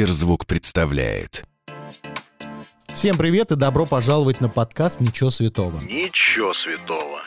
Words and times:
Сберзвук 0.00 0.46
представляет. 0.46 1.44
Всем 2.86 3.18
привет 3.18 3.52
и 3.52 3.56
добро 3.56 3.84
пожаловать 3.84 4.40
на 4.40 4.48
подкаст 4.48 4.98
«Ничего 4.98 5.30
святого». 5.30 5.78
Ничего 5.80 6.54
святого. 6.54 7.20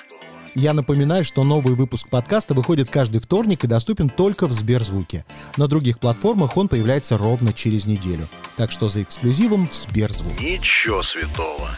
Я 0.55 0.73
напоминаю, 0.73 1.25
что 1.25 1.43
новый 1.43 1.73
выпуск 1.73 2.07
подкаста 2.09 2.53
выходит 2.53 2.91
каждый 2.91 3.19
вторник 3.19 3.63
и 3.63 3.67
доступен 3.67 4.09
только 4.09 4.47
в 4.47 4.51
Сберзвуке. 4.51 5.25
На 5.57 5.67
других 5.67 5.97
платформах 5.97 6.57
он 6.57 6.67
появляется 6.67 7.17
ровно 7.17 7.53
через 7.53 7.87
неделю. 7.87 8.29
Так 8.55 8.69
что 8.69 8.87
за 8.87 9.01
эксклюзивом 9.01 9.65
в 9.65 9.73
Сберзвук. 9.73 10.39
Ничего 10.39 11.01
святого. 11.01 11.71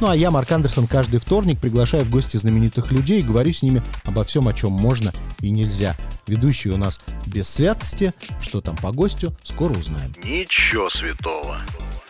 Ну 0.00 0.08
а 0.08 0.16
я, 0.16 0.30
Марк 0.30 0.52
Андерсон, 0.52 0.86
каждый 0.86 1.20
вторник 1.20 1.58
приглашаю 1.58 2.04
в 2.04 2.10
гости 2.10 2.36
знаменитых 2.36 2.92
людей 2.92 3.20
и 3.20 3.24
говорю 3.24 3.50
с 3.50 3.62
ними 3.62 3.82
обо 4.04 4.24
всем, 4.24 4.46
о 4.46 4.52
чем 4.52 4.72
можно 4.72 5.10
и 5.40 5.48
нельзя. 5.48 5.96
Ведущий 6.26 6.68
у 6.68 6.76
нас 6.76 7.00
без 7.26 7.48
святости. 7.48 8.12
Что 8.42 8.60
там 8.60 8.76
по 8.76 8.92
гостю, 8.92 9.34
скоро 9.42 9.72
узнаем. 9.72 10.12
Ничего 10.22 10.90
святого. 10.90 11.62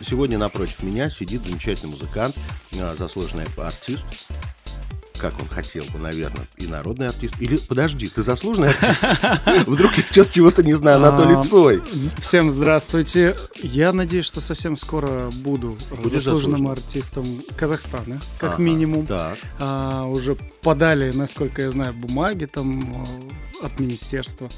Сегодня 0.05 0.37
напротив 0.37 0.83
меня 0.83 1.09
сидит 1.09 1.45
замечательный 1.45 1.91
музыкант, 1.91 2.35
а, 2.77 2.95
заслуженный 2.97 3.45
артист, 3.57 4.05
как 5.19 5.39
он 5.39 5.47
хотел 5.47 5.83
бы, 5.85 5.99
наверное, 5.99 6.47
и 6.57 6.65
народный 6.65 7.07
артист. 7.07 7.35
Или, 7.39 7.57
подожди, 7.57 8.07
ты 8.07 8.23
заслуженный 8.23 8.69
артист? 8.69 9.03
Вдруг 9.67 9.93
я 9.97 10.03
сейчас 10.03 10.29
чего-то 10.29 10.63
не 10.63 10.73
знаю, 10.73 10.97
Анатолий 10.97 11.35
А, 11.35 11.43
Цой. 11.43 11.83
Всем 12.17 12.49
здравствуйте. 12.49 13.35
Я 13.55 13.91
надеюсь, 13.93 14.25
что 14.25 14.41
совсем 14.41 14.77
скоро 14.77 15.29
буду 15.31 15.77
заслуженным 16.05 16.67
артистом 16.67 17.25
Казахстана, 17.55 18.19
как 18.39 18.59
минимум. 18.59 19.07
А, 19.59 20.05
уже 20.05 20.35
подали, 20.61 21.11
насколько 21.11 21.61
я 21.61 21.71
знаю, 21.71 21.93
бумаги 21.93 22.45
там 22.45 23.05
э, 23.61 23.65
от 23.65 23.79
министерства 23.79 24.49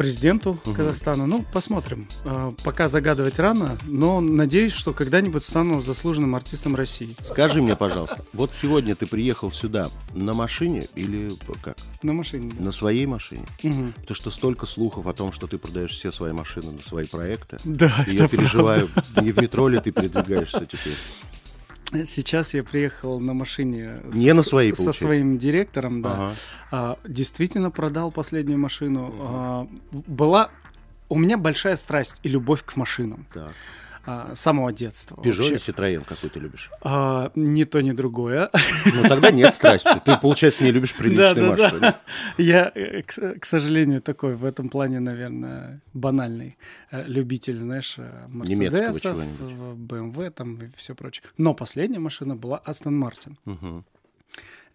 президенту 0.00 0.58
Казахстана. 0.74 1.26
Ну, 1.26 1.44
посмотрим. 1.52 2.08
А, 2.24 2.54
пока 2.64 2.88
загадывать 2.88 3.38
рано, 3.38 3.76
но 3.84 4.22
надеюсь, 4.22 4.72
что 4.72 4.94
когда-нибудь 4.94 5.44
стану 5.44 5.82
заслуженным 5.82 6.34
артистом 6.34 6.74
России. 6.74 7.14
Скажи 7.20 7.60
мне, 7.60 7.76
пожалуйста, 7.76 8.24
вот 8.32 8.54
сегодня 8.54 8.94
ты 8.94 9.06
приехал 9.06 9.52
сюда 9.52 9.90
на 10.14 10.32
машине 10.32 10.88
или 10.94 11.30
как? 11.62 11.76
На 12.02 12.14
машине. 12.14 12.50
да. 12.56 12.64
На 12.64 12.72
своей 12.72 13.04
машине? 13.04 13.44
Мгм. 13.62 13.92
Потому 13.92 14.14
что 14.14 14.30
столько 14.30 14.64
слухов 14.64 15.06
о 15.06 15.12
том, 15.12 15.32
что 15.32 15.46
ты 15.46 15.58
продаешь 15.58 15.90
все 15.90 16.10
свои 16.10 16.32
машины 16.32 16.72
на 16.72 16.80
свои 16.80 17.04
проекты. 17.04 17.58
Да, 17.64 17.92
И 18.08 18.16
я 18.16 18.26
переживаю, 18.26 18.88
не 19.20 19.32
в 19.32 19.36
метро 19.38 19.68
ли 19.68 19.80
ты 19.80 19.90
передвигаешься 19.92 20.64
теперь? 20.64 20.96
Сейчас 22.04 22.54
я 22.54 22.62
приехал 22.62 23.18
на 23.20 23.34
машине 23.34 23.96
с- 24.12 24.14
Не 24.16 24.32
на 24.32 24.42
с- 24.42 24.48
своей, 24.48 24.74
со 24.74 24.92
своим 24.92 25.38
директором, 25.38 26.02
да. 26.02 26.12
Ага. 26.12 26.34
А, 26.70 26.98
действительно 27.06 27.70
продал 27.70 28.12
последнюю 28.12 28.58
машину. 28.58 29.12
А, 29.20 29.68
была 29.92 30.50
у 31.08 31.18
меня 31.18 31.36
большая 31.36 31.74
страсть 31.76 32.20
и 32.22 32.28
любовь 32.28 32.62
к 32.64 32.76
машинам 32.76 33.26
Так. 33.32 33.52
А, 34.06 34.34
с 34.34 34.40
самого 34.40 34.72
детства. 34.72 35.22
Пежо 35.22 35.44
или. 35.44 35.58
Ситроен 35.58 36.04
какой 36.04 36.30
ты 36.30 36.40
любишь? 36.40 36.70
А, 36.82 37.30
ни 37.34 37.64
то, 37.64 37.80
ни 37.80 37.92
другое. 37.92 38.50
Ну 38.94 39.08
тогда 39.08 39.30
нет 39.30 39.54
страсти. 39.54 40.00
Ты, 40.04 40.16
получается, 40.16 40.64
не 40.64 40.72
любишь 40.72 40.94
приличные 40.94 41.34
Да, 41.34 41.34
да, 41.34 41.56
да. 41.56 41.62
машины. 41.62 41.94
Я, 42.38 42.72
э, 42.74 43.02
к, 43.02 43.38
к 43.40 43.44
сожалению, 43.44 44.00
такой 44.00 44.34
в 44.36 44.44
этом 44.44 44.68
плане, 44.68 45.00
наверное, 45.00 45.80
банальный 45.92 46.56
э, 46.90 47.04
любитель, 47.06 47.58
знаешь, 47.58 47.96
э, 47.98 48.26
Мерседесов. 48.28 49.18
BMW 49.18 50.30
там 50.30 50.56
и 50.56 50.68
все 50.76 50.94
прочее. 50.94 51.24
Но 51.36 51.54
последняя 51.54 51.98
машина 51.98 52.36
была 52.36 52.58
Астон 52.58 52.96
Мартин. 52.98 53.36
Мгм. 53.44 53.84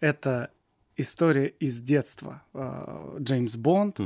это 0.00 0.50
история 0.96 1.46
из 1.48 1.80
детства. 1.80 2.42
э, 2.54 3.16
Джеймс 3.20 3.56
Бонд. 3.56 4.00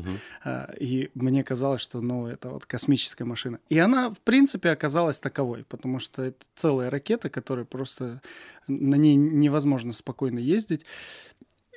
Э, 0.45 0.67
И 0.79 1.11
мне 1.15 1.45
казалось, 1.45 1.81
что 1.81 2.01
ну, 2.01 2.27
это 2.27 2.51
вот 2.51 2.67
космическая 2.67 3.25
машина. 3.25 3.59
И 3.69 3.79
она, 3.79 4.11
в 4.11 4.21
принципе, 4.21 4.71
оказалась 4.71 5.21
таковой, 5.21 5.65
потому 5.65 5.99
что 6.01 6.23
это 6.23 6.45
целая 6.55 6.91
ракета, 6.91 7.31
которая 7.31 7.65
просто... 7.65 8.21
На 8.69 8.97
ней 8.97 9.15
невозможно 9.17 9.93
спокойно 9.93 10.39
ездить. 10.39 10.85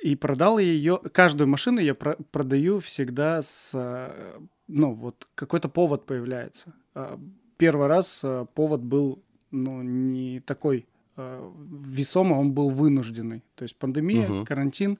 И 0.02 0.16
продал 0.16 0.58
я 0.58 0.66
ее... 0.66 0.98
Каждую 1.12 1.48
машину 1.48 1.80
я 1.80 1.94
про- 1.94 2.16
продаю 2.30 2.80
всегда 2.80 3.42
с... 3.42 3.70
э, 3.74 4.38
Ну, 4.68 4.94
вот 4.94 5.28
какой-то 5.34 5.68
повод 5.68 6.06
появляется. 6.06 6.74
А, 6.94 7.18
Первый 7.56 7.86
раз 7.86 8.24
повод 8.54 8.80
был, 8.82 9.22
ну, 9.52 9.80
не 9.82 10.40
такой 10.40 10.86
э, 11.16 11.52
весомый, 11.70 12.38
он 12.38 12.52
был 12.52 12.70
вынужденный. 12.70 13.42
То 13.54 13.62
есть 13.64 13.76
пандемия, 13.76 14.28
Мгм. 14.28 14.44
карантин, 14.44 14.98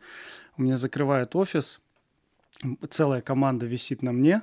у 0.57 0.63
меня 0.63 0.77
закрывают 0.77 1.35
офис, 1.37 1.81
целая 2.91 3.21
команда 3.23 3.67
висит 3.67 4.03
на 4.03 4.13
мне. 4.13 4.43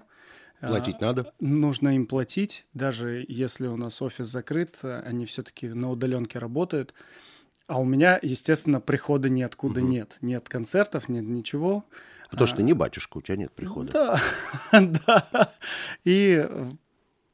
А, 0.59 0.67
Платить 0.67 1.01
надо? 1.01 1.33
Нужно 1.39 1.95
им 1.95 2.05
платить, 2.05 2.65
даже 2.73 3.25
если 3.27 3.67
у 3.67 3.77
нас 3.77 4.01
офис 4.01 4.27
закрыт, 4.27 4.79
э, 4.83 4.99
они 5.01 5.25
все-таки 5.25 5.67
на 5.69 5.89
удаленке 5.89 6.37
работают. 6.39 6.93
А 7.67 7.79
у 7.79 7.85
меня, 7.85 8.19
естественно, 8.21 8.81
прихода 8.81 9.29
ниоткуда 9.29 9.79
Мгм. 9.81 9.89
нет. 9.89 10.17
Нет 10.21 10.49
концертов, 10.49 11.07
нет 11.09 11.23
ничего. 11.23 11.85
Потому 12.29 12.47
что 12.47 12.57
ты 12.57 12.63
не 12.63 12.73
батюшка, 12.73 13.17
у 13.17 13.21
тебя 13.21 13.37
нет 13.37 13.51
прихода. 13.53 13.91
Да, 13.91 14.19
да. 15.07 15.53
И, 16.03 16.45
э, 16.47 16.69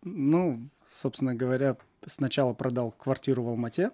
ну, 0.04 0.70
собственно 0.88 1.36
говоря, 1.36 1.76
сначала 2.06 2.54
продал 2.54 2.92
квартиру 2.92 3.44
в 3.44 3.50
Алмате, 3.50 3.92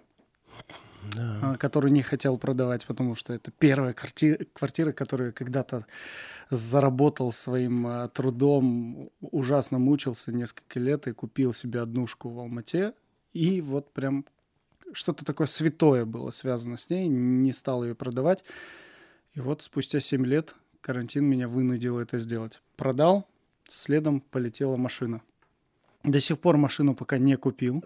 а, 1.17 1.57
которую 1.57 1.91
не 1.91 2.01
хотел 2.01 2.37
продавать, 2.37 2.85
потому 2.85 3.15
что 3.15 3.33
это 3.33 3.51
первая 3.51 3.93
кварти- 3.93 4.47
квартира, 4.53 4.91
которую 4.91 5.33
когда-то 5.33 5.85
заработал 6.49 7.31
своим 7.31 7.85
а, 7.87 8.07
трудом, 8.07 9.09
ужасно 9.19 9.79
мучился 9.79 10.31
несколько 10.31 10.79
лет 10.79 11.07
и 11.07 11.13
купил 11.13 11.53
себе 11.53 11.81
однушку 11.81 12.29
в 12.29 12.39
Алмате. 12.39 12.93
И 13.33 13.61
вот 13.61 13.91
прям 13.91 14.25
что-то 14.93 15.25
такое 15.25 15.47
святое 15.47 16.05
было 16.05 16.29
связано 16.29 16.77
с 16.77 16.89
ней, 16.89 17.07
не 17.07 17.51
стал 17.51 17.83
ее 17.83 17.95
продавать. 17.95 18.43
И 19.33 19.39
вот 19.39 19.61
спустя 19.61 19.99
7 19.99 20.25
лет 20.25 20.55
карантин 20.81 21.25
меня 21.25 21.47
вынудил 21.47 21.99
это 21.99 22.17
сделать. 22.17 22.61
Продал, 22.75 23.27
следом 23.69 24.21
полетела 24.21 24.77
машина. 24.77 25.21
До 26.03 26.19
сих 26.19 26.39
пор 26.39 26.57
машину 26.57 26.95
пока 26.95 27.17
не 27.17 27.35
купил. 27.37 27.83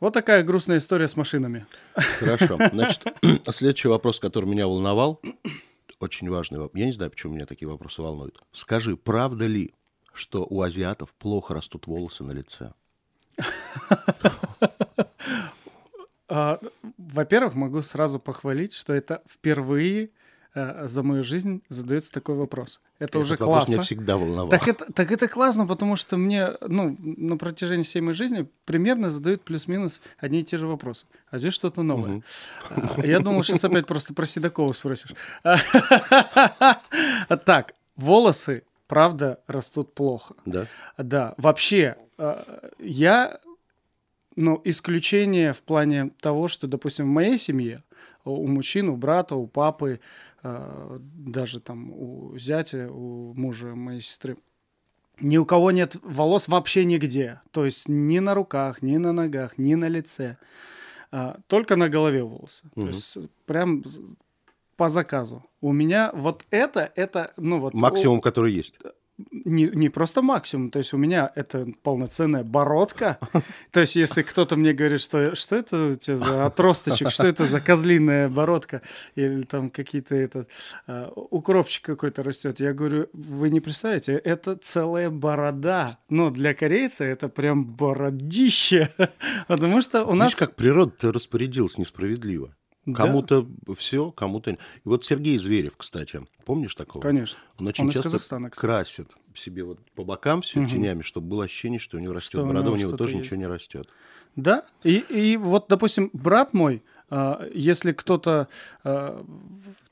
Вот 0.00 0.14
такая 0.14 0.42
грустная 0.42 0.78
история 0.78 1.08
с 1.08 1.16
машинами. 1.16 1.66
Хорошо. 1.94 2.58
Значит, 2.72 3.04
следующий 3.50 3.88
вопрос, 3.88 4.18
который 4.18 4.46
меня 4.46 4.66
волновал, 4.66 5.20
очень 6.00 6.30
важный 6.30 6.58
вопрос. 6.58 6.80
Я 6.80 6.86
не 6.86 6.92
знаю, 6.92 7.10
почему 7.10 7.34
меня 7.34 7.44
такие 7.44 7.68
вопросы 7.68 8.00
волнуют. 8.00 8.42
Скажи, 8.52 8.96
правда 8.96 9.46
ли, 9.46 9.74
что 10.14 10.46
у 10.48 10.62
азиатов 10.62 11.12
плохо 11.18 11.52
растут 11.52 11.86
волосы 11.86 12.24
на 12.24 12.32
лице? 12.32 12.72
А, 16.32 16.60
Во-первых, 16.96 17.54
могу 17.54 17.82
сразу 17.82 18.20
похвалить, 18.20 18.72
что 18.72 18.92
это 18.92 19.20
впервые 19.28 20.10
за 20.54 21.02
мою 21.02 21.22
жизнь 21.24 21.62
задается 21.68 22.10
такой 22.12 22.34
вопрос. 22.34 22.80
Это 22.98 23.18
уже 23.18 23.34
Этот 23.34 23.46
вопрос 23.46 23.58
классно. 23.58 23.72
меня 23.72 23.82
всегда 23.82 24.16
волновал. 24.16 24.48
Так 24.48 24.66
это, 24.68 24.92
так 24.92 25.10
это 25.12 25.28
классно, 25.28 25.66
потому 25.66 25.96
что 25.96 26.16
мне, 26.16 26.50
ну, 26.66 26.96
на 27.00 27.36
протяжении 27.36 27.84
всей 27.84 28.00
моей 28.00 28.16
жизни 28.16 28.48
примерно 28.64 29.10
задают 29.10 29.42
плюс-минус 29.42 30.00
одни 30.18 30.40
и 30.40 30.44
те 30.44 30.58
же 30.58 30.66
вопросы. 30.66 31.06
А 31.30 31.38
здесь 31.38 31.54
что-то 31.54 31.82
новое. 31.82 32.22
А, 32.70 33.06
Я 33.06 33.20
думал, 33.20 33.42
сейчас 33.44 33.64
опять 33.64 33.86
просто 33.86 34.12
про 34.14 34.26
Седокова 34.26 34.72
спросишь. 34.72 35.14
Так, 37.44 37.74
волосы, 37.96 38.62
правда, 38.86 39.40
растут 39.46 39.94
плохо. 39.94 40.34
Да? 40.46 40.66
Да, 40.98 41.34
вообще, 41.36 41.96
э, 42.18 42.42
я, 42.78 43.38
ну, 44.36 44.60
исключение 44.64 45.52
в 45.52 45.62
плане 45.62 46.10
того, 46.20 46.48
что, 46.48 46.66
допустим, 46.66 47.06
в 47.06 47.08
моей 47.08 47.38
семье 47.38 47.82
у 48.24 48.46
мужчин, 48.46 48.88
у 48.88 48.96
брата, 48.96 49.34
у 49.34 49.46
папы, 49.46 50.00
э, 50.42 50.98
даже 51.00 51.60
там 51.60 51.90
у 51.92 52.36
зятя, 52.38 52.88
у 52.90 53.34
мужа 53.34 53.74
моей 53.74 54.00
сестры, 54.00 54.36
ни 55.20 55.36
у 55.38 55.44
кого 55.44 55.70
нет 55.70 55.96
волос 56.02 56.48
вообще 56.48 56.84
нигде. 56.84 57.40
То 57.50 57.64
есть 57.64 57.88
ни 57.88 58.18
на 58.18 58.34
руках, 58.34 58.82
ни 58.82 58.96
на 58.98 59.12
ногах, 59.12 59.58
ни 59.58 59.74
на 59.74 59.88
лице. 59.88 60.36
А, 61.12 61.38
Только 61.46 61.76
на 61.76 61.88
голове 61.88 62.22
волосы. 62.22 62.62
То 62.74 62.80
Мгм. 62.80 62.88
есть 62.88 63.18
прям 63.46 63.84
по 64.76 64.88
заказу. 64.88 65.44
У 65.60 65.72
меня 65.72 66.10
вот 66.14 66.44
это, 66.50 66.90
это, 66.94 67.32
ну 67.36 67.60
вот... 67.60 67.74
Максимум, 67.74 68.20
который 68.20 68.52
есть. 68.52 68.74
Не, 69.30 69.64
не 69.68 69.88
просто 69.88 70.22
максимум, 70.22 70.70
то 70.70 70.78
есть 70.78 70.92
у 70.92 70.96
меня 70.96 71.30
это 71.34 71.66
полноценная 71.82 72.44
бородка. 72.44 73.18
То 73.70 73.80
есть 73.80 73.96
если 73.96 74.22
кто-то 74.22 74.56
мне 74.56 74.72
говорит, 74.72 75.00
что, 75.00 75.34
что 75.34 75.56
это 75.56 75.92
у 75.92 75.94
тебя 75.96 76.16
за 76.16 76.46
отросточек, 76.46 77.10
что 77.10 77.26
это 77.26 77.44
за 77.44 77.60
козлиная 77.60 78.28
бородка, 78.28 78.82
или 79.14 79.42
там 79.42 79.70
какие-то 79.70 80.14
этот 80.14 80.48
а, 80.86 81.10
укропчик 81.14 81.84
какой-то 81.84 82.22
растет, 82.22 82.60
я 82.60 82.72
говорю, 82.72 83.08
вы 83.12 83.50
не 83.50 83.60
представляете, 83.60 84.14
это 84.14 84.56
целая 84.56 85.10
борода. 85.10 85.98
Но 86.08 86.30
для 86.30 86.54
корейца 86.54 87.04
это 87.04 87.28
прям 87.28 87.64
бородище, 87.64 88.90
потому 89.48 89.82
что 89.82 90.04
у 90.04 90.14
нас... 90.14 90.28
Видишь, 90.28 90.38
как 90.38 90.56
природа-то 90.56 91.12
распорядилась 91.12 91.78
несправедливо. 91.78 92.54
Да. 92.86 92.94
Кому-то 92.94 93.46
все, 93.76 94.10
кому-то... 94.10 94.52
И 94.52 94.58
вот 94.84 95.04
Сергей 95.04 95.38
Зверев, 95.38 95.76
кстати, 95.76 96.22
помнишь 96.44 96.74
такого? 96.74 97.02
Конечно. 97.02 97.38
Он 97.58 97.66
очень 97.68 97.84
Он 97.84 97.90
часто 97.90 98.18
красит 98.50 99.08
себе 99.34 99.64
вот 99.64 99.78
по 99.94 100.02
бокам 100.04 100.42
все 100.42 100.60
Мгм. 100.60 100.70
тенями, 100.70 101.02
чтобы 101.02 101.28
было 101.28 101.44
ощущение, 101.44 101.78
что 101.78 101.98
у 101.98 102.00
него 102.00 102.14
растет 102.14 102.32
Что 102.32 102.42
у 102.44 102.46
борода, 102.46 102.64
него 102.64 102.74
у 102.74 102.76
него 102.78 102.96
тоже 102.96 103.16
есть. 103.16 103.24
ничего 103.26 103.36
не 103.36 103.46
растет. 103.46 103.88
Да, 104.34 104.64
и, 104.82 105.04
и 105.10 105.36
вот, 105.36 105.66
допустим, 105.68 106.10
брат 106.12 106.54
мой, 106.54 106.82
а, 107.10 107.46
если 107.52 107.92
кто-то 107.92 108.48
а, 108.82 109.24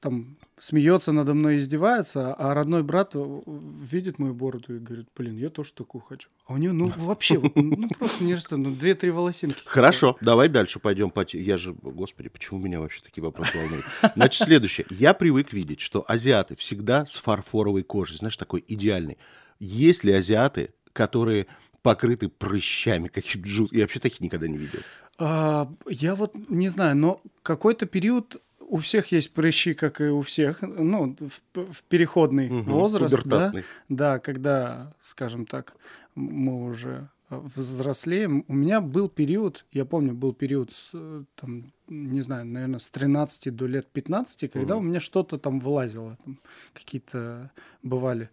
там 0.01 0.38
смеется 0.61 1.13
надо 1.13 1.35
мной 1.35 1.59
издевается, 1.59 2.35
а 2.35 2.55
родной 2.55 2.83
брат 2.83 3.15
видит 3.15 4.19
мою 4.19 4.35
бороду 4.35 4.77
и 4.77 4.79
говорит, 4.79 5.09
блин, 5.17 5.37
я 5.37 5.51
тоже 5.51 5.73
такую 5.73 6.03
хочу. 6.03 6.29
А 6.47 6.55
у 6.55 6.57
него, 6.57 6.73
ну, 6.73 6.89
вообще, 6.97 7.41
ну, 7.55 7.89
просто 7.99 8.25
не 8.25 8.35
растет, 8.35 8.59
ну, 8.59 8.71
две-три 8.71 9.11
волосинки. 9.11 9.63
Хорошо, 9.65 10.17
давай 10.21 10.49
дальше 10.49 10.79
пойдем 10.79 11.11
по... 11.11 11.25
Я 11.33 11.59
же, 11.59 11.75
господи, 11.83 12.29
почему 12.29 12.61
меня 12.61 12.81
вообще 12.81 13.01
такие 13.03 13.23
вопросы 13.23 13.57
волнуют? 13.57 13.85
Значит, 14.15 14.47
следующее. 14.47 14.87
Я 14.91 15.15
привык 15.15 15.53
видеть, 15.53 15.81
что 15.81 16.05
азиаты 16.07 16.57
всегда 16.57 17.07
с 17.07 17.17
фарфоровой 17.17 17.83
кожей, 17.83 18.17
знаешь, 18.19 18.37
такой 18.37 18.65
идеальный. 18.67 19.19
Есть 19.59 20.05
ли 20.05 20.13
азиаты, 20.13 20.75
которые 20.93 21.47
покрыты 21.83 22.29
прыщами 22.29 23.09
каким-то 23.09 23.49
жут... 23.49 23.73
Я 23.73 23.83
вообще 23.83 24.01
таких 24.01 24.21
никогда 24.21 24.47
не 24.47 24.59
видел. 24.59 24.81
А, 25.19 25.73
я 25.89 26.15
вот 26.15 26.35
не 26.49 26.69
знаю, 26.69 26.97
но 26.97 27.21
какой-то 27.43 27.87
период 27.87 28.41
у 28.69 28.77
всех 28.79 29.13
есть 29.13 29.33
прыщи, 29.33 29.75
как 29.75 30.01
и 30.01 30.05
у 30.05 30.21
всех, 30.21 30.63
ну, 30.63 31.17
в, 31.21 31.73
в 31.73 31.83
переходный 31.85 32.49
Мгм, 32.49 32.65
возраст, 32.67 33.21
да, 33.25 33.53
да, 33.89 34.19
когда, 34.19 34.95
скажем 35.03 35.47
так, 35.47 35.75
мы 36.15 36.65
уже 36.65 37.09
э, 37.31 37.41
взрослеем. 37.57 38.45
У 38.49 38.55
меня 38.55 38.81
был 38.81 39.09
период, 39.09 39.65
я 39.73 39.85
помню, 39.85 40.15
был 40.15 40.33
период, 40.33 40.73
с, 40.73 40.91
э, 40.93 41.25
там, 41.35 41.73
не 41.89 42.21
знаю, 42.21 42.45
наверное, 42.47 42.79
с 42.79 42.91
13 42.91 43.55
до 43.55 43.67
лет 43.67 43.87
15, 43.87 44.51
когда 44.51 44.77
Мгм. 44.77 44.87
у 44.87 44.89
меня 44.89 45.01
что-то 45.01 45.39
там 45.39 45.61
вылазило, 45.61 46.19
там, 46.25 46.39
какие-то 46.75 47.51
бывали 47.83 48.29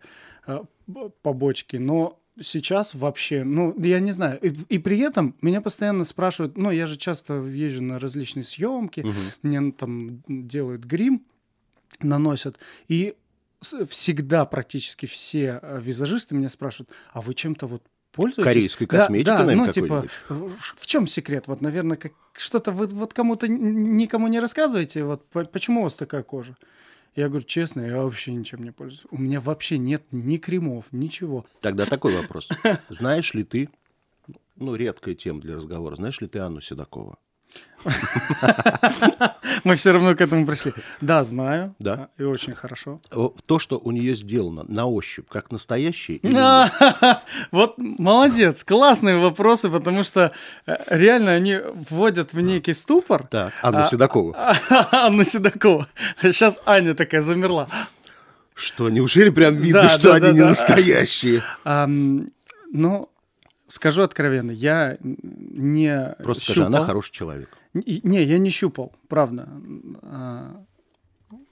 э, 0.47 0.59
побочки, 1.21 1.77
но 1.77 2.19
сейчас 2.41 2.93
вообще, 2.93 3.43
ну, 3.43 3.73
я 3.79 3.99
не 3.99 4.11
знаю. 4.11 4.39
И, 4.41 4.49
и 4.75 4.77
при 4.77 4.99
этом 4.99 5.35
меня 5.41 5.61
постоянно 5.61 6.03
спрашивают, 6.03 6.57
ну, 6.57 6.71
я 6.71 6.87
же 6.87 6.97
часто 6.97 7.35
езжу 7.35 7.81
на 7.83 7.99
различные 7.99 8.43
съемки, 8.43 9.01
Мгм. 9.01 9.15
мне 9.41 9.71
там 9.71 10.23
делают 10.27 10.83
грим, 10.83 11.23
наносят, 12.01 12.59
и 12.87 13.15
всегда 13.87 14.45
практически 14.45 15.05
все 15.05 15.59
э, 15.61 15.79
визажисты 15.81 16.35
меня 16.35 16.49
спрашивают, 16.49 16.89
а 17.13 17.21
вы 17.21 17.33
чем-то 17.33 17.67
вот 17.67 17.83
пользуетесь? 18.11 18.43
Корейской 18.43 18.85
Да, 18.85 18.99
косметикой, 18.99 19.23
да, 19.23 19.43
наверное, 19.43 19.67
ну, 19.67 19.71
типа, 19.71 20.05
в 20.77 20.85
чем 20.85 21.07
секрет? 21.07 21.47
Вот, 21.47 21.61
наверное, 21.61 21.97
как, 21.97 22.13
что-то 22.33 22.71
вы 22.71 22.87
вот 22.87 23.13
кому-то 23.13 23.47
никому 23.47 24.27
не 24.27 24.39
рассказываете, 24.39 25.03
вот 25.03 25.27
по- 25.29 25.45
почему 25.45 25.81
у 25.81 25.83
вас 25.83 25.95
такая 25.95 26.23
кожа? 26.23 26.55
Я 27.15 27.29
говорю, 27.29 27.45
честно, 27.45 27.81
я 27.81 28.03
вообще 28.03 28.33
ничем 28.33 28.63
не 28.63 28.71
пользуюсь. 28.71 29.06
У 29.09 29.17
меня 29.17 29.39
вообще 29.39 29.77
нет 29.77 30.03
ни 30.12 30.38
кремов, 30.38 30.85
ничего. 30.91 31.45
Тогда 31.62 31.85
такой 31.85 32.13
вопрос. 32.13 32.50
Знаешь 32.89 33.33
ли 33.33 33.44
ты, 33.45 33.69
ну, 34.56 34.75
редкая 34.75 35.15
тема 35.15 35.39
для 35.39 35.56
разговора, 35.56 35.95
знаешь 35.95 36.19
ли 36.19 36.27
ты 36.27 36.39
Анну 36.39 36.59
Седокову? 36.59 37.17
Мы 39.63 39.75
все 39.75 39.92
равно 39.92 40.16
к 40.16 40.22
этому 40.22 40.46
пришли. 40.46 40.74
Да, 41.02 41.24
знаю. 41.24 41.75
Да? 41.80 42.10
И 42.18 42.24
очень 42.24 42.54
хорошо. 42.54 43.00
То, 43.46 43.60
что 43.60 43.78
у 43.78 43.92
нее 43.92 44.16
сделано 44.16 44.66
на 44.68 44.86
ощупь, 44.86 45.28
как 45.30 45.52
нет? 45.52 46.72
Вот 47.52 47.75
молодец, 47.78 48.63
классные 48.63 49.18
вопросы, 49.18 49.69
потому 49.69 50.04
что 50.04 50.31
э, 50.66 50.75
реально 50.90 51.31
они 51.31 51.60
вводят 51.90 52.34
в 52.34 52.42
некий 52.42 52.74
ступор. 52.74 53.28
Так, 53.28 53.54
Анну 53.62 53.81
А, 53.81 53.86
Седокову. 53.90 54.36
Анна 54.92 55.25
Седокова. 55.25 55.88
Сейчас 56.22 56.60
Аня 56.66 56.96
такая 56.96 57.22
замерла. 57.22 57.68
Что, 58.54 58.90
неужели 58.90 59.30
прям 59.30 59.56
видно, 59.56 59.84
Да, 59.84 59.90
что 59.90 60.10
да, 60.10 60.16
они 60.16 60.28
да, 60.28 60.31
не 60.31 60.40
да. 60.40 60.46
настоящие? 60.48 61.42
Ну, 62.72 63.10
скажу 63.67 64.03
откровенно, 64.03 64.51
я 64.51 64.97
не 65.01 66.15
Просто 66.23 66.44
скажи, 66.45 66.62
она 66.62 66.77
щупал. 66.77 66.85
хороший 66.88 67.12
человек. 67.13 67.57
Не, 67.73 68.23
я 68.23 68.38
не 68.39 68.50
щупал, 68.50 68.91
правда. 69.07 69.47
А, 70.01 70.63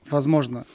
Возможно, 0.10 0.66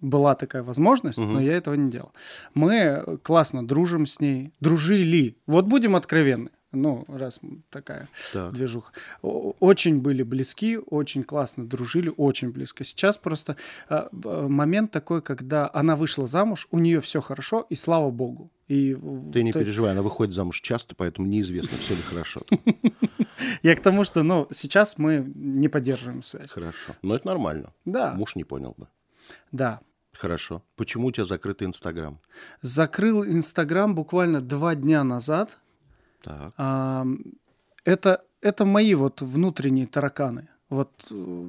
была 0.00 0.34
такая 0.34 0.62
возможность, 0.62 1.18
Мгм. 1.18 1.32
но 1.34 1.40
я 1.40 1.54
этого 1.56 1.74
не 1.74 1.90
делал. 1.90 2.12
Мы 2.54 3.18
классно 3.22 3.66
дружим 3.66 4.06
с 4.06 4.20
ней, 4.20 4.52
дружили. 4.60 5.36
Вот 5.46 5.66
будем 5.66 5.96
откровенны. 5.96 6.50
Ну, 6.72 7.04
раз 7.08 7.40
такая 7.68 8.08
Так. 8.32 8.52
движуха. 8.52 8.92
Очень 9.22 10.00
были 10.00 10.22
близки, 10.22 10.78
очень 10.78 11.24
классно 11.24 11.66
дружили, 11.66 12.12
очень 12.16 12.50
близко. 12.50 12.84
Сейчас 12.84 13.18
просто 13.18 13.56
а, 13.88 14.08
б- 14.12 14.46
момент 14.48 14.92
такой, 14.92 15.20
когда 15.20 15.68
она 15.74 15.96
вышла 15.96 16.28
замуж, 16.28 16.68
у 16.70 16.78
нее 16.78 17.00
все 17.00 17.20
хорошо, 17.20 17.66
и 17.68 17.74
слава 17.74 18.10
богу. 18.10 18.50
И 18.68 18.96
Ты 19.32 19.42
не 19.42 19.52
то- 19.52 19.58
переживай, 19.58 19.90
она 19.90 20.02
выходит 20.02 20.32
замуж 20.32 20.60
часто, 20.60 20.94
поэтому 20.94 21.26
неизвестно, 21.26 21.76
все 21.78 21.94
ли 21.96 22.02
хорошо. 22.02 22.42
Я 23.62 23.74
к 23.74 23.80
тому, 23.80 24.04
что, 24.04 24.22
ну, 24.22 24.46
сейчас 24.52 24.96
мы 24.98 25.24
не 25.34 25.68
поддерживаем 25.68 26.22
связь. 26.22 26.50
Хорошо. 26.52 26.94
Но 27.02 27.16
это 27.16 27.26
нормально. 27.26 27.72
Да, 27.84 28.12
Муж 28.14 28.36
не 28.36 28.44
понял 28.44 28.74
бы. 28.76 28.86
да. 29.52 29.80
Хорошо. 30.12 30.62
Почему 30.76 31.06
у 31.06 31.12
тебя 31.12 31.24
закрытый 31.24 31.66
Инстаграм? 31.66 32.20
Закрыл 32.60 33.24
Инстаграм 33.24 33.94
буквально 33.94 34.42
два 34.42 34.74
дня 34.74 35.02
назад. 35.02 35.58
Так. 36.22 36.52
А, 36.56 37.06
Это, 37.84 38.22
это 38.40 38.64
мои 38.64 38.94
вот 38.94 39.22
внутренние 39.22 39.86
тараканы. 39.86 40.48
Вот 40.68 40.90
э, 41.10 41.48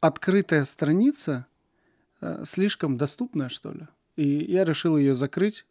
открытая 0.00 0.64
страница 0.64 1.46
э, 2.20 2.42
слишком 2.44 2.96
доступная, 2.96 3.48
что 3.48 3.72
ли. 3.72 3.86
И 4.16 4.26
я 4.52 4.64
решил 4.64 4.96
ее 4.96 5.14
закрыть, 5.14 5.66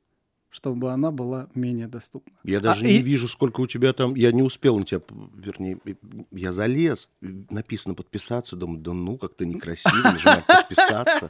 чтобы 0.49 0.91
она 0.93 1.11
была 1.11 1.47
менее 1.55 1.87
доступна. 1.87 2.33
Я 2.43 2.59
А, 2.59 2.61
даже 2.61 2.85
и- 2.87 2.97
не 2.97 3.01
вижу, 3.01 3.27
сколько 3.27 3.61
у 3.61 3.67
тебя 3.67 3.91
там. 3.93 4.15
Я 4.15 4.31
не 4.31 4.43
успел 4.43 4.77
на 4.79 4.85
тебя, 4.85 5.01
вернее, 5.35 5.79
я 6.31 6.53
залез. 6.53 7.09
Написано 7.21 7.95
подписаться. 7.95 8.55
Думаю, 8.55 8.79
да 8.79 8.93
ну, 8.93 9.17
как-то 9.17 9.45
некрасиво 9.45 10.11
нажимать 10.11 10.45
подписаться. 10.45 11.29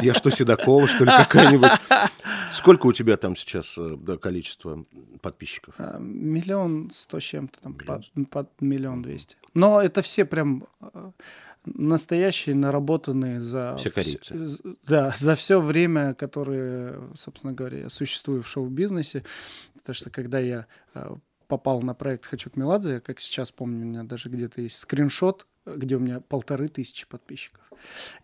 Я 0.00 0.14
что, 0.14 0.30
Седокова, 0.30 0.86
что 0.86 1.04
ли, 1.04 1.10
какая-нибудь? 1.10 1.70
Сколько 2.52 2.86
у 2.86 2.92
тебя 2.92 3.16
там 3.16 3.36
сейчас 3.36 3.76
э, 3.78 3.96
да, 3.98 4.16
количество 4.16 4.84
подписчиков? 5.20 5.74
А, 5.78 5.98
Миллион 5.98 6.90
сто 6.92 7.18
с 7.20 7.22
чем-то, 7.22 7.60
там, 7.60 7.72
Миллион 7.78 8.02
под, 8.24 8.30
под 8.30 8.60
миллион 8.60 9.02
двести. 9.02 9.36
Но 9.54 9.80
это 9.82 10.02
все 10.02 10.24
прям 10.24 10.66
э, 10.80 11.10
настоящие, 11.64 12.54
наработанные 12.54 13.40
за... 13.40 13.76
Все 13.78 13.88
вс- 13.88 13.92
корейцы. 13.92 14.46
з- 14.48 14.58
Да, 14.86 15.12
за 15.16 15.34
все 15.34 15.60
время, 15.60 16.14
которое, 16.14 17.00
собственно 17.14 17.52
говоря, 17.52 17.78
я 17.80 17.88
существую 17.88 18.42
в 18.42 18.48
шоу-бизнесе. 18.48 19.24
Потому 19.74 19.94
что 19.94 20.10
когда 20.10 20.38
я 20.38 20.66
э, 20.94 21.14
попал 21.46 21.82
на 21.82 21.94
проект 21.94 22.26
«Хочу 22.26 22.50
к 22.50 22.56
Меладзе», 22.56 22.92
я, 22.94 23.00
как 23.00 23.20
сейчас 23.20 23.52
помню, 23.52 23.82
у 23.84 23.88
меня 23.88 24.02
даже 24.04 24.28
где-то 24.28 24.60
есть 24.60 24.76
скриншот, 24.76 25.46
э, 25.66 25.74
где 25.76 25.96
у 25.96 26.00
меня 26.00 26.20
полторы 26.20 26.68
тысячи 26.68 27.06
подписчиков. 27.06 27.62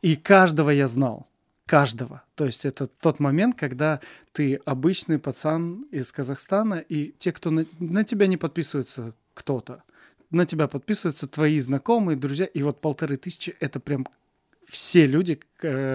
И 0.03 0.17
каждого 0.17 0.71
я 0.71 0.89
знал. 0.89 1.29
Каждого. 1.67 2.23
То 2.35 2.45
есть 2.45 2.67
это 2.67 2.87
тот 2.87 3.21
момент, 3.21 3.59
когда 3.59 4.01
ты 4.33 4.57
обычный 4.67 5.19
пацан 5.19 5.87
из 5.91 6.13
Казахстана, 6.13 6.75
и 6.75 7.13
те, 7.19 7.33
кто 7.33 7.51
на, 7.51 7.65
на 7.79 8.05
тебя 8.05 8.27
не 8.27 8.37
подписывается 8.37 9.15
кто-то, 9.33 9.83
на 10.31 10.47
тебя 10.47 10.69
подписываются 10.69 11.27
твои 11.27 11.61
знакомые, 11.61 12.17
друзья, 12.17 12.45
и 12.45 12.63
вот 12.63 12.81
полторы 12.81 13.17
тысячи— 13.17 13.57
это 13.61 13.81
прям 13.81 14.07
все 14.67 15.07
люди, 15.07 15.41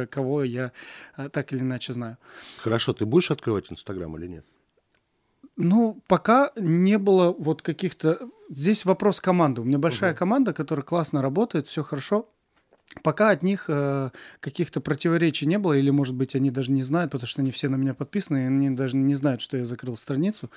кого 0.09 0.43
я 0.43 0.71
э, 1.17 1.29
так 1.29 1.53
или 1.53 1.59
иначе 1.59 1.93
знаю. 1.93 2.17
Хорошо, 2.57 2.93
ты 2.93 3.05
будешь 3.05 3.31
открывать 3.31 3.71
Инстаграм 3.71 4.15
или 4.17 4.27
нет? 4.27 4.45
Ну, 5.55 6.01
пока 6.07 6.51
не 6.55 6.97
было 6.97 7.31
вот 7.31 7.61
каких-то... 7.61 8.29
Здесь 8.49 8.85
вопрос 8.85 9.21
команды. 9.21 9.61
У 9.61 9.65
меня 9.65 9.77
большая 9.77 10.13
команда, 10.13 10.53
которая 10.53 10.85
классно 10.85 11.21
работает, 11.21 11.67
все 11.67 11.83
хорошо. 11.83 12.29
Пока 13.03 13.29
от 13.29 13.43
них 13.43 13.65
э, 13.67 14.09
каких-то 14.39 14.81
противоречий 14.81 15.45
не 15.45 15.59
было, 15.59 15.73
или, 15.73 15.91
может 15.91 16.15
быть, 16.15 16.35
они 16.35 16.49
даже 16.49 16.71
не 16.71 16.81
знают, 16.81 17.11
потому 17.11 17.27
что 17.27 17.41
они 17.41 17.51
все 17.51 17.69
на 17.69 17.75
меня 17.75 17.93
подписаны, 17.93 18.37
и 18.43 18.47
они 18.47 18.71
даже 18.71 18.97
не 18.97 19.13
знают, 19.13 19.41
что 19.41 19.57
я 19.57 19.65
закрыл 19.65 19.95
страницу. 19.95 20.49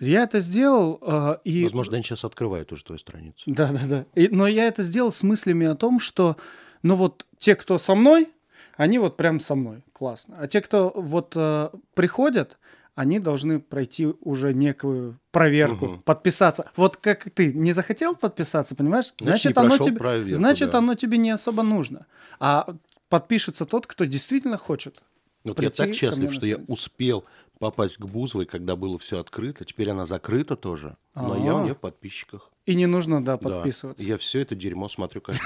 Я 0.00 0.22
это 0.22 0.40
сделал, 0.40 0.98
э, 1.02 1.36
и... 1.44 1.62
Возможно, 1.62 1.94
они 1.96 2.02
сейчас 2.02 2.24
открывают 2.24 2.72
уже 2.72 2.84
твою 2.84 2.98
страницу. 2.98 3.42
Да, 3.46 3.68
да, 3.68 3.80
да. 3.86 4.04
И- 4.14 4.28
но 4.28 4.46
я 4.46 4.66
это 4.66 4.82
сделал 4.82 5.12
с 5.12 5.22
мыслями 5.22 5.66
о 5.66 5.74
том, 5.74 6.00
что, 6.00 6.36
ну 6.82 6.96
вот 6.96 7.26
те, 7.38 7.54
кто 7.54 7.76
со 7.76 7.94
мной, 7.94 8.28
они 8.76 8.98
вот 8.98 9.16
прям 9.18 9.38
со 9.38 9.54
мной, 9.54 9.84
классно. 9.92 10.36
А 10.40 10.46
те, 10.48 10.62
кто 10.62 10.90
вот 10.96 11.34
э, 11.36 11.68
приходят, 11.94 12.58
они 12.94 13.18
должны 13.18 13.58
пройти 13.60 14.06
уже 14.20 14.54
некую 14.54 15.18
проверку, 15.32 15.86
Мгм. 15.86 16.02
подписаться. 16.02 16.70
Вот 16.76 16.96
как 16.96 17.28
ты 17.30 17.52
не 17.52 17.72
захотел 17.72 18.14
подписаться, 18.14 18.74
понимаешь? 18.74 19.12
Значит, 19.18 19.56
не 19.56 19.62
оно 19.62 19.78
тебе, 19.78 19.96
проверку, 19.98 20.36
значит, 20.36 20.70
да. 20.70 20.78
оно 20.78 20.94
тебе 20.94 21.18
не 21.18 21.30
особо 21.30 21.62
нужно. 21.62 22.06
А 22.38 22.66
подпишется 23.08 23.64
тот, 23.66 23.86
кто 23.86 24.04
действительно 24.04 24.56
хочет. 24.58 25.02
Вот 25.44 25.60
я 25.60 25.70
так 25.70 25.92
счастлив, 25.94 26.32
что 26.32 26.46
я 26.46 26.56
успел 26.68 27.24
попасть 27.58 27.96
к 27.98 28.04
Бузовой, 28.06 28.46
когда 28.46 28.76
было 28.76 28.98
все 28.98 29.20
открыто. 29.20 29.64
Теперь 29.64 29.90
она 29.90 30.06
закрыта 30.06 30.56
тоже. 30.56 30.96
Но 31.14 31.36
я 31.36 31.54
у 31.54 31.58
А. 31.58 31.62
нее 31.64 31.74
в 31.74 31.78
подписчиках. 31.78 32.50
И 32.66 32.74
не 32.74 32.86
нужно, 32.86 33.22
да, 33.24 33.36
Да. 33.36 33.38
подписываться. 33.38 34.04
Я 34.06 34.16
все 34.18 34.40
это 34.40 34.54
дерьмо 34.54 34.88
смотрю 34.88 35.20
каждый 35.20 35.42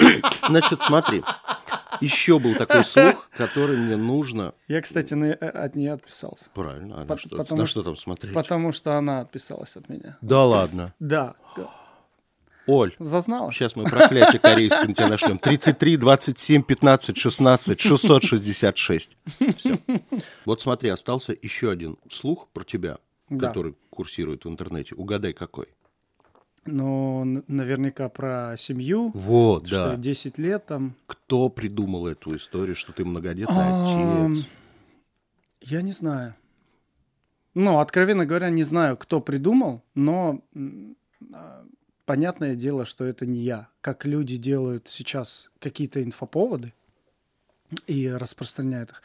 день. 0.00 0.22
Значит, 0.48 0.82
смотри. 0.82 1.22
Еще 2.04 2.38
был 2.38 2.54
такой 2.54 2.84
слух, 2.84 3.28
который 3.36 3.76
мне 3.76 3.96
нужно... 3.96 4.54
Я, 4.68 4.80
кстати, 4.80 5.14
на- 5.14 5.26
э, 5.26 5.34
от 5.36 5.74
нее 5.74 5.92
отписался. 5.94 6.50
Правильно, 6.54 6.96
а 6.96 7.00
на 7.00 7.06
По- 7.06 7.18
что, 7.18 7.36
потому 7.36 7.60
на 7.62 7.66
что- 7.66 7.82
там 7.82 7.96
смотреть? 7.96 8.34
Потому 8.34 8.72
что 8.72 8.96
она 8.96 9.20
отписалась 9.20 9.76
от 9.76 9.88
меня. 9.88 10.16
Да 10.20 10.44
ладно. 10.44 10.94
Да. 11.00 11.34
Оль, 12.66 12.94
Зазналась. 12.98 13.54
сейчас 13.54 13.76
мы 13.76 13.84
проклятие 13.84 14.38
корейское 14.40 14.86
на 14.86 14.94
тебя 14.94 15.08
нашлем. 15.08 15.38
33, 15.38 15.98
27, 15.98 16.62
15, 16.62 17.16
16, 17.16 17.78
666. 17.80 19.10
Все. 19.58 19.78
Вот 20.46 20.62
смотри, 20.62 20.88
остался 20.88 21.36
еще 21.42 21.70
один 21.70 21.98
слух 22.10 22.48
про 22.54 22.64
тебя, 22.64 22.96
Да. 23.28 23.48
который 23.48 23.74
курсирует 23.90 24.46
в 24.46 24.48
интернете. 24.48 24.94
Угадай, 24.94 25.34
какой. 25.34 25.66
Ну, 26.66 27.22
н- 27.22 27.44
наверняка 27.46 28.08
про 28.08 28.54
семью. 28.56 29.10
Вот, 29.14 29.66
Что 29.66 29.90
да. 29.90 29.96
10 29.96 30.38
лет 30.38 30.66
там. 30.66 30.94
Кто 31.06 31.48
придумал 31.48 32.06
эту 32.06 32.36
историю, 32.36 32.74
что 32.76 32.92
ты 32.92 33.04
многодетный 33.04 33.56
отец? 34.32 34.46
Я 35.60 35.82
не 35.82 35.92
знаю. 35.92 36.34
Ну, 37.54 37.78
откровенно 37.80 38.26
говоря, 38.26 38.50
не 38.50 38.62
знаю, 38.64 38.96
кто 38.96 39.20
придумал, 39.20 39.82
но 39.94 40.42
а, 41.32 41.64
понятное 42.04 42.54
дело, 42.56 42.84
что 42.84 43.04
это 43.04 43.26
не 43.26 43.38
я. 43.38 43.68
Как 43.80 44.04
люди 44.06 44.36
делают 44.36 44.88
сейчас 44.88 45.50
какие-то 45.60 46.02
инфоповоды 46.02 46.72
и 47.86 48.08
распространяют 48.08 48.90
их. 48.90 49.02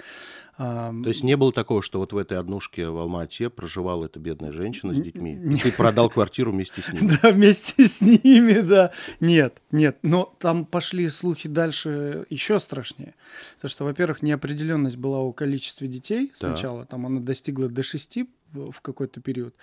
То 0.57 0.93
есть 1.05 1.23
не 1.23 1.37
было 1.37 1.53
такого, 1.53 1.81
что 1.81 1.99
вот 1.99 2.11
в 2.11 2.17
этой 2.17 2.37
однушке 2.37 2.89
в 2.89 2.97
Алма-Ате 2.97 3.49
проживала 3.49 4.07
эта 4.07 4.19
бедная 4.19 4.51
женщина 4.51 4.93
с 4.93 4.97
детьми, 4.97 5.35
и 5.35 5.55
ты 5.55 5.71
продал 5.71 6.09
квартиру 6.09 6.51
вместе 6.51 6.81
с 6.81 6.91
ними. 6.91 7.11
Да, 7.21 7.31
вместе 7.31 7.87
с 7.87 8.01
ними, 8.01 8.59
да. 8.59 8.91
Нет, 9.21 9.61
нет. 9.71 9.99
Но 10.01 10.35
там 10.37 10.65
пошли 10.65 11.07
слухи 11.07 11.47
дальше 11.47 12.25
еще 12.29 12.59
страшнее. 12.59 13.15
То, 13.61 13.69
что, 13.69 13.85
во-первых, 13.85 14.21
неопределенность 14.21 14.97
была 14.97 15.19
о 15.19 15.31
количестве 15.31 15.87
детей 15.87 16.31
сначала. 16.33 16.85
Там 16.85 17.05
она 17.05 17.21
достигла 17.21 17.69
до 17.69 17.81
шести 17.81 18.23
в 18.23 18.29
в 18.53 18.81
какой-то 18.81 19.21
период. 19.21 19.55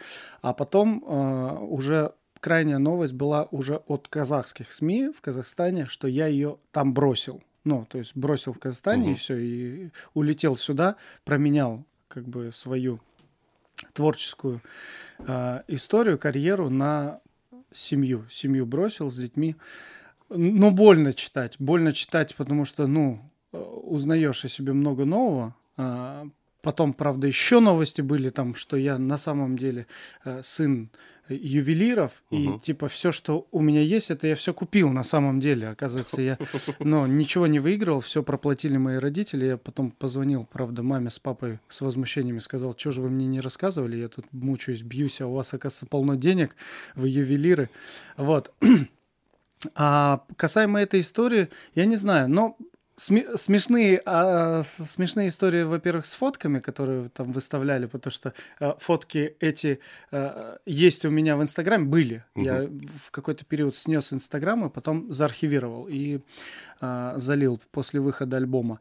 А 0.42 0.52
потом 0.52 1.04
э, 1.04 1.58
уже 1.60 2.12
крайняя 2.40 2.78
новость 2.78 3.14
была 3.14 3.48
уже 3.50 3.76
от 3.86 4.08
казахских 4.08 4.70
СМИ 4.72 5.10
в 5.10 5.20
Казахстане, 5.20 5.86
что 5.86 6.08
я 6.08 6.26
ее 6.26 6.58
там 6.70 6.94
бросил. 6.94 7.42
Ну, 7.66 7.84
то 7.88 7.98
есть 7.98 8.16
бросил 8.16 8.52
в 8.52 8.58
Казахстане 8.60 9.08
и 9.08 9.10
Мгм. 9.10 9.16
все, 9.16 9.36
и 9.36 9.90
улетел 10.14 10.56
сюда, 10.56 10.94
променял 11.24 11.84
как 12.08 12.26
бы 12.26 12.52
свою 12.52 13.00
творческую 13.92 14.62
э, 15.18 15.62
историю, 15.66 16.16
карьеру 16.18 16.70
на 16.70 17.20
семью. 17.72 18.24
Семью 18.30 18.66
бросил 18.66 19.10
с 19.10 19.16
детьми. 19.16 19.56
Но 20.30 20.70
больно 20.70 21.12
читать. 21.12 21.56
Больно 21.58 21.92
читать, 21.92 22.36
потому 22.36 22.64
что, 22.64 22.86
ну, 22.86 23.20
э, 23.52 23.58
узнаешь 23.58 24.44
о 24.44 24.48
себе 24.48 24.72
много 24.72 25.04
нового. 25.04 25.54
А, 25.76 26.28
Потом, 26.62 26.94
правда, 26.94 27.28
еще 27.28 27.60
новости 27.60 28.00
были 28.02 28.28
там, 28.28 28.56
что 28.56 28.76
я 28.76 28.98
на 28.98 29.18
самом 29.18 29.56
деле 29.56 29.86
э, 30.24 30.40
сын 30.42 30.90
ювелиров, 31.28 32.22
и 32.30 32.48
Мгм. 32.48 32.60
типа 32.60 32.88
все, 32.88 33.12
что 33.12 33.46
у 33.50 33.60
меня 33.60 33.80
есть, 33.80 34.10
это 34.10 34.26
я 34.26 34.34
все 34.34 34.54
купил 34.54 34.90
на 34.90 35.04
самом 35.04 35.40
деле. 35.40 35.68
Оказывается, 35.68 36.22
я 36.22 36.38
но 36.78 37.06
ничего 37.06 37.46
не 37.46 37.58
выиграл, 37.58 38.00
все 38.00 38.22
проплатили 38.22 38.76
мои 38.76 38.96
родители. 38.96 39.46
Я 39.46 39.56
потом 39.56 39.90
позвонил, 39.90 40.46
правда, 40.50 40.82
маме 40.82 41.10
с 41.10 41.18
папой 41.18 41.58
с 41.68 41.80
возмущениями, 41.80 42.38
сказал, 42.38 42.74
что 42.76 42.92
же 42.92 43.02
вы 43.02 43.10
мне 43.10 43.26
не 43.26 43.40
рассказывали, 43.40 43.96
я 43.96 44.08
тут 44.08 44.26
мучаюсь, 44.32 44.82
бьюсь, 44.82 45.20
а 45.20 45.26
у 45.26 45.34
вас, 45.34 45.52
оказывается, 45.54 45.86
полно 45.86 46.14
денег, 46.14 46.54
вы 46.94 47.08
ювелиры. 47.08 47.70
Вот. 48.16 48.52
А 49.74 50.22
касаемо 50.36 50.80
этой 50.80 51.00
истории, 51.00 51.48
я 51.74 51.86
не 51.86 51.96
знаю, 51.96 52.28
но 52.28 52.56
сме- 52.96 53.36
смешные, 53.36 54.02
а, 54.04 54.62
смешные 54.62 55.28
истории, 55.28 55.62
во-первых, 55.62 56.06
с 56.06 56.14
фотками, 56.14 56.60
которые 56.60 57.08
там 57.10 57.32
выставляли, 57.32 57.86
потому 57.86 58.12
что 58.12 58.32
э, 58.60 58.72
фотки 58.78 59.36
эти 59.40 59.80
э, 60.10 60.56
есть 60.66 61.04
у 61.04 61.10
меня 61.10 61.36
в 61.36 61.42
Инстаграме, 61.42 61.84
были. 61.84 62.24
Я 62.34 62.68
в 62.96 63.10
какой-то 63.10 63.44
период 63.44 63.76
снес 63.76 64.12
Инстаграм, 64.12 64.66
и 64.66 64.70
потом 64.70 65.12
заархивировал 65.12 65.86
и 65.88 66.20
а, 66.80 67.14
залил 67.18 67.60
после 67.70 68.00
выхода 68.00 68.36
альбома. 68.36 68.80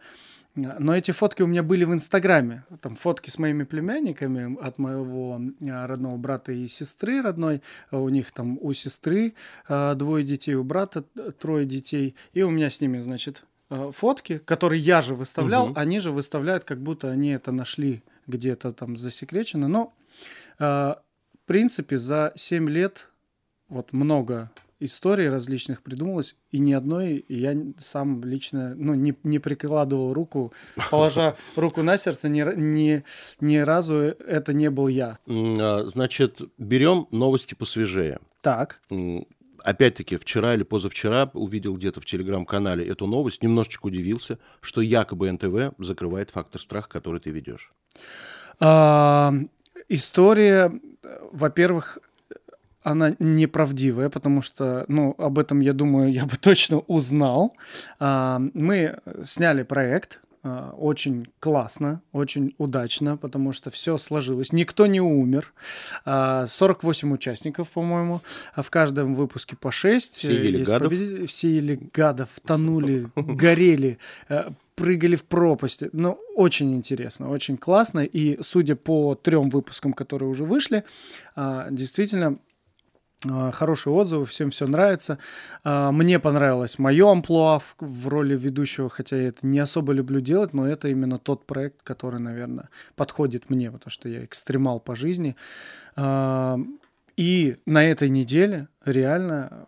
Но 0.56 0.96
эти 0.96 1.12
фотки 1.12 1.42
у 1.42 1.48
меня 1.48 1.64
были 1.64 1.84
в 1.84 1.94
Инстаграме. 1.94 2.64
Там 2.82 2.96
фотки 2.96 3.30
с 3.30 3.38
моими 3.38 3.64
племянниками 3.64 4.58
от 4.62 4.78
моего 4.78 5.42
а, 5.70 5.88
родного 5.88 6.16
брата 6.16 6.54
и 6.54 6.68
сестры 6.68 7.22
родной. 7.22 7.62
А 7.92 8.00
У 8.00 8.08
них 8.10 8.32
там 8.32 8.58
у 8.62 8.72
сестры 8.74 9.34
а, 9.68 9.96
двое 9.96 10.24
детей, 10.24 10.56
у 10.56 10.64
брата 10.64 11.02
трое 11.40 11.66
детей. 11.66 12.16
И 12.32 12.42
у 12.42 12.52
меня 12.52 12.70
с 12.70 12.80
ними, 12.80 13.02
значит, 13.02 13.44
а, 13.44 13.55
фотки, 13.70 14.38
которые 14.38 14.82
я 14.82 15.02
же 15.02 15.16
выставлял. 15.16 15.68
Мгм. 15.68 15.78
Они 15.78 16.00
же 16.00 16.12
выставляют, 16.12 16.64
как 16.64 16.82
будто 16.82 17.10
они 17.10 17.30
это 17.30 17.52
нашли 17.52 18.04
где-то 18.28 18.74
там 18.74 18.98
засекречено. 18.98 19.68
Но, 19.68 19.94
а, 20.60 21.02
в 21.44 21.48
принципе, 21.48 21.98
за 21.98 22.32
7 22.36 22.70
лет 22.70 23.10
вот 23.68 23.94
много 23.94 24.52
историй 24.80 25.30
различных 25.30 25.82
придумалось, 25.82 26.36
и 26.52 26.60
ни 26.60 26.74
одной 26.74 27.26
я 27.30 27.56
сам 27.80 28.24
лично 28.24 28.76
ну, 28.76 28.94
не, 28.94 29.16
не 29.24 29.40
прикладывал 29.40 30.14
руку, 30.14 30.54
положа 30.92 31.36
руку 31.56 31.82
на 31.82 31.98
сердце, 31.98 32.30
ни, 32.30 32.42
ни, 32.56 33.04
ни 33.40 33.58
разу 33.58 33.96
это 33.96 34.54
не 34.54 34.70
был 34.70 34.88
я. 34.88 35.18
А, 35.28 35.86
Значит, 35.88 36.42
берем 36.58 37.08
новости 37.12 37.54
посвежее. 37.54 38.20
Так, 38.42 38.80
Опять-таки, 39.66 40.18
вчера 40.18 40.54
или 40.54 40.62
позавчера 40.62 41.32
увидел 41.34 41.76
где-то 41.76 42.00
в 42.00 42.06
телеграм-канале 42.06 42.88
эту 42.88 43.08
новость, 43.08 43.42
немножечко 43.42 43.88
удивился, 43.88 44.38
что 44.62 44.80
якобы 44.80 45.32
НТВ 45.32 45.74
закрывает 45.80 46.30
фактор 46.30 46.62
страха, 46.62 46.88
который 46.88 47.20
ты 47.20 47.32
ведешь. 47.32 47.72
А, 48.60 49.34
история, 49.90 50.72
во-первых, 51.32 51.98
она 52.84 53.16
неправдивая, 53.18 54.12
потому 54.12 54.44
что, 54.44 54.86
ну, 54.88 55.16
об 55.18 55.40
этом, 55.40 55.62
я 55.62 55.74
думаю, 55.74 56.14
я 56.14 56.26
бы 56.26 56.38
точно 56.40 56.82
узнал. 56.82 57.56
А, 58.00 58.40
мы 58.54 59.00
сняли 59.24 59.64
проект, 59.64 60.22
очень 60.46 61.28
классно, 61.40 62.02
очень 62.12 62.54
удачно, 62.58 63.18
потому 63.18 63.52
что 63.52 63.70
все 63.70 63.98
сложилось. 63.98 64.54
Никто 64.54 64.86
не 64.86 65.02
умер. 65.02 65.54
А, 66.06 66.46
48 66.48 67.14
участников, 67.14 67.70
по-моему. 67.70 68.22
А 68.54 68.62
в 68.62 68.70
каждом 68.70 69.16
выпуске 69.16 69.56
по 69.56 69.72
6. 69.72 70.14
Все 70.14 70.44
ели 70.44 70.64
гадов? 70.64 70.94
Все 71.28 71.50
ели 71.50 71.80
гадов, 71.94 72.30
тонули, 72.46 73.10
горели, 73.16 73.98
э, 74.30 74.50
прыгали 74.76 75.16
в 75.16 75.26
пропасти. 75.26 75.90
Ну, 75.94 76.20
очень 76.36 76.76
интересно, 76.76 77.30
очень 77.30 77.58
классно. 77.58 78.02
И 78.02 78.38
судя 78.44 78.76
по 78.76 79.16
трем 79.16 79.50
выпускам, 79.50 79.94
которые 79.94 80.30
уже 80.30 80.44
вышли, 80.44 80.84
а, 81.36 81.70
действительно 81.72 82.28
а, 82.28 82.38
хорошие 83.52 83.94
отзывы, 83.94 84.26
всем 84.26 84.50
все 84.50 84.68
нравится. 84.68 85.18
А, 85.64 85.92
Мне 85.92 86.20
понравилось 86.20 86.80
мое 86.80 87.12
амплуа 87.12 87.60
в, 87.60 87.76
в 87.80 88.08
роли 88.08 88.36
ведущего, 88.36 88.90
хотя 88.90 89.18
я 89.18 89.28
это 89.30 89.46
не 89.46 89.60
особо 89.60 89.94
люблю 89.94 90.22
делать, 90.22 90.54
но 90.54 90.68
это 90.68 90.88
именно 90.88 91.20
тот 91.20 91.46
проект, 91.46 91.82
который, 91.84 92.20
наверное, 92.20 92.70
подходит 92.96 93.50
мне, 93.50 93.72
потому 93.72 93.92
что 93.92 94.10
я 94.10 94.24
экстремал 94.26 94.80
по 94.80 94.96
жизни. 94.96 95.36
А, 95.96 96.60
И 97.18 97.58
на 97.66 97.84
этой 97.84 98.10
неделе 98.10 98.68
реально 98.84 99.66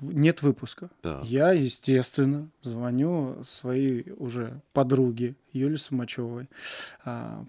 нет 0.00 0.42
выпуска. 0.42 0.90
Так. 1.02 1.24
Я, 1.24 1.52
естественно, 1.52 2.48
звоню 2.62 3.42
своей 3.44 4.12
уже 4.16 4.60
подруге 4.72 5.34
Юле 5.52 5.76
Сумачевой, 5.76 6.48
а, 7.04 7.44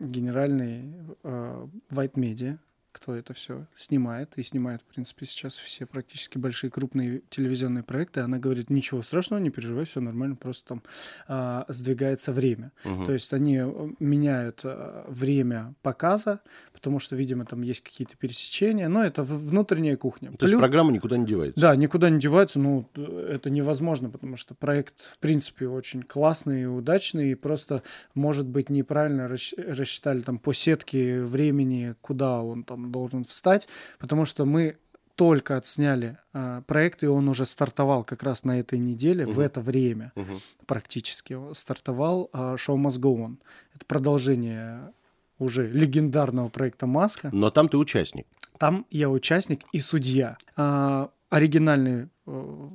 генеральной 0.00 0.94
а, 1.22 1.68
White 1.90 2.14
Media, 2.14 2.58
кто 2.92 3.14
это 3.14 3.32
все 3.32 3.66
снимает, 3.76 4.32
и 4.36 4.42
снимает, 4.42 4.82
в 4.82 4.84
принципе, 4.84 5.26
сейчас 5.26 5.56
все 5.56 5.86
практически 5.86 6.38
большие 6.38 6.70
крупные 6.70 7.22
телевизионные 7.30 7.82
проекты. 7.82 8.20
Она 8.20 8.38
говорит, 8.38 8.70
ничего 8.70 9.02
страшного, 9.02 9.40
не 9.40 9.50
переживай, 9.50 9.84
все 9.84 10.00
нормально, 10.00 10.36
просто 10.36 10.68
там 10.68 10.82
а, 11.26 11.64
сдвигается 11.68 12.32
время. 12.32 12.72
Мгм. 12.84 13.06
То 13.06 13.12
есть 13.12 13.32
они 13.32 13.58
э, 13.58 13.88
меняют 13.98 14.60
э, 14.64 15.04
время 15.08 15.74
показа, 15.82 16.40
потому 16.72 16.98
что, 16.98 17.16
видимо, 17.16 17.46
там 17.46 17.62
есть 17.62 17.82
какие-то 17.82 18.16
пересечения, 18.16 18.88
но 18.88 19.04
это 19.04 19.22
внутренняя 19.22 19.96
кухня. 19.96 20.28
То 20.30 20.44
есть 20.46 20.52
Плюс- 20.52 20.60
программа 20.60 20.92
никуда 20.92 21.16
не 21.16 21.26
девается. 21.26 21.60
да, 21.60 21.74
никуда 21.76 22.10
не 22.10 22.20
девается, 22.20 22.58
ну, 22.58 22.88
это 22.94 23.50
невозможно, 23.50 24.10
потому 24.10 24.36
что 24.36 24.54
проект, 24.54 25.00
в 25.00 25.18
принципе, 25.18 25.66
очень 25.68 26.02
классный 26.02 26.62
и 26.62 26.66
удачный, 26.66 27.32
и 27.32 27.34
просто, 27.34 27.82
может 28.14 28.46
быть, 28.46 28.68
неправильно 28.68 29.28
рассчитали 29.28 30.20
там 30.20 30.38
по 30.38 30.52
сетке 30.52 31.22
времени, 31.22 31.94
куда 32.00 32.42
он 32.42 32.64
там 32.64 32.81
должен 32.90 33.24
встать, 33.24 33.68
потому 33.98 34.24
что 34.24 34.44
мы 34.44 34.76
только 35.14 35.56
отсняли 35.58 36.16
а, 36.32 36.62
проект, 36.62 37.02
и 37.02 37.06
он 37.06 37.28
уже 37.28 37.44
стартовал 37.44 38.02
как 38.02 38.22
раз 38.22 38.44
на 38.44 38.58
этой 38.60 38.78
неделе, 38.78 39.26
в 39.26 39.32
Мгм. 39.32 39.40
это 39.40 39.60
время 39.60 40.12
Мгм. 40.16 40.40
практически 40.66 41.36
стартовал 41.54 42.30
а, 42.32 42.56
шоу 42.56 42.78
Must 42.78 42.98
Go 42.98 43.16
On. 43.18 43.36
Это 43.74 43.84
продолжение 43.86 44.92
уже 45.38 45.68
легендарного 45.70 46.48
проекта 46.48 46.86
«Маска». 46.86 47.28
Но 47.32 47.50
там 47.50 47.68
ты 47.68 47.76
участник. 47.76 48.26
Там 48.58 48.86
я 48.90 49.10
участник 49.10 49.60
и 49.72 49.80
судья. 49.80 50.38
А, 50.56 51.10
оригинальный 51.30 52.08
э, 52.26 52.68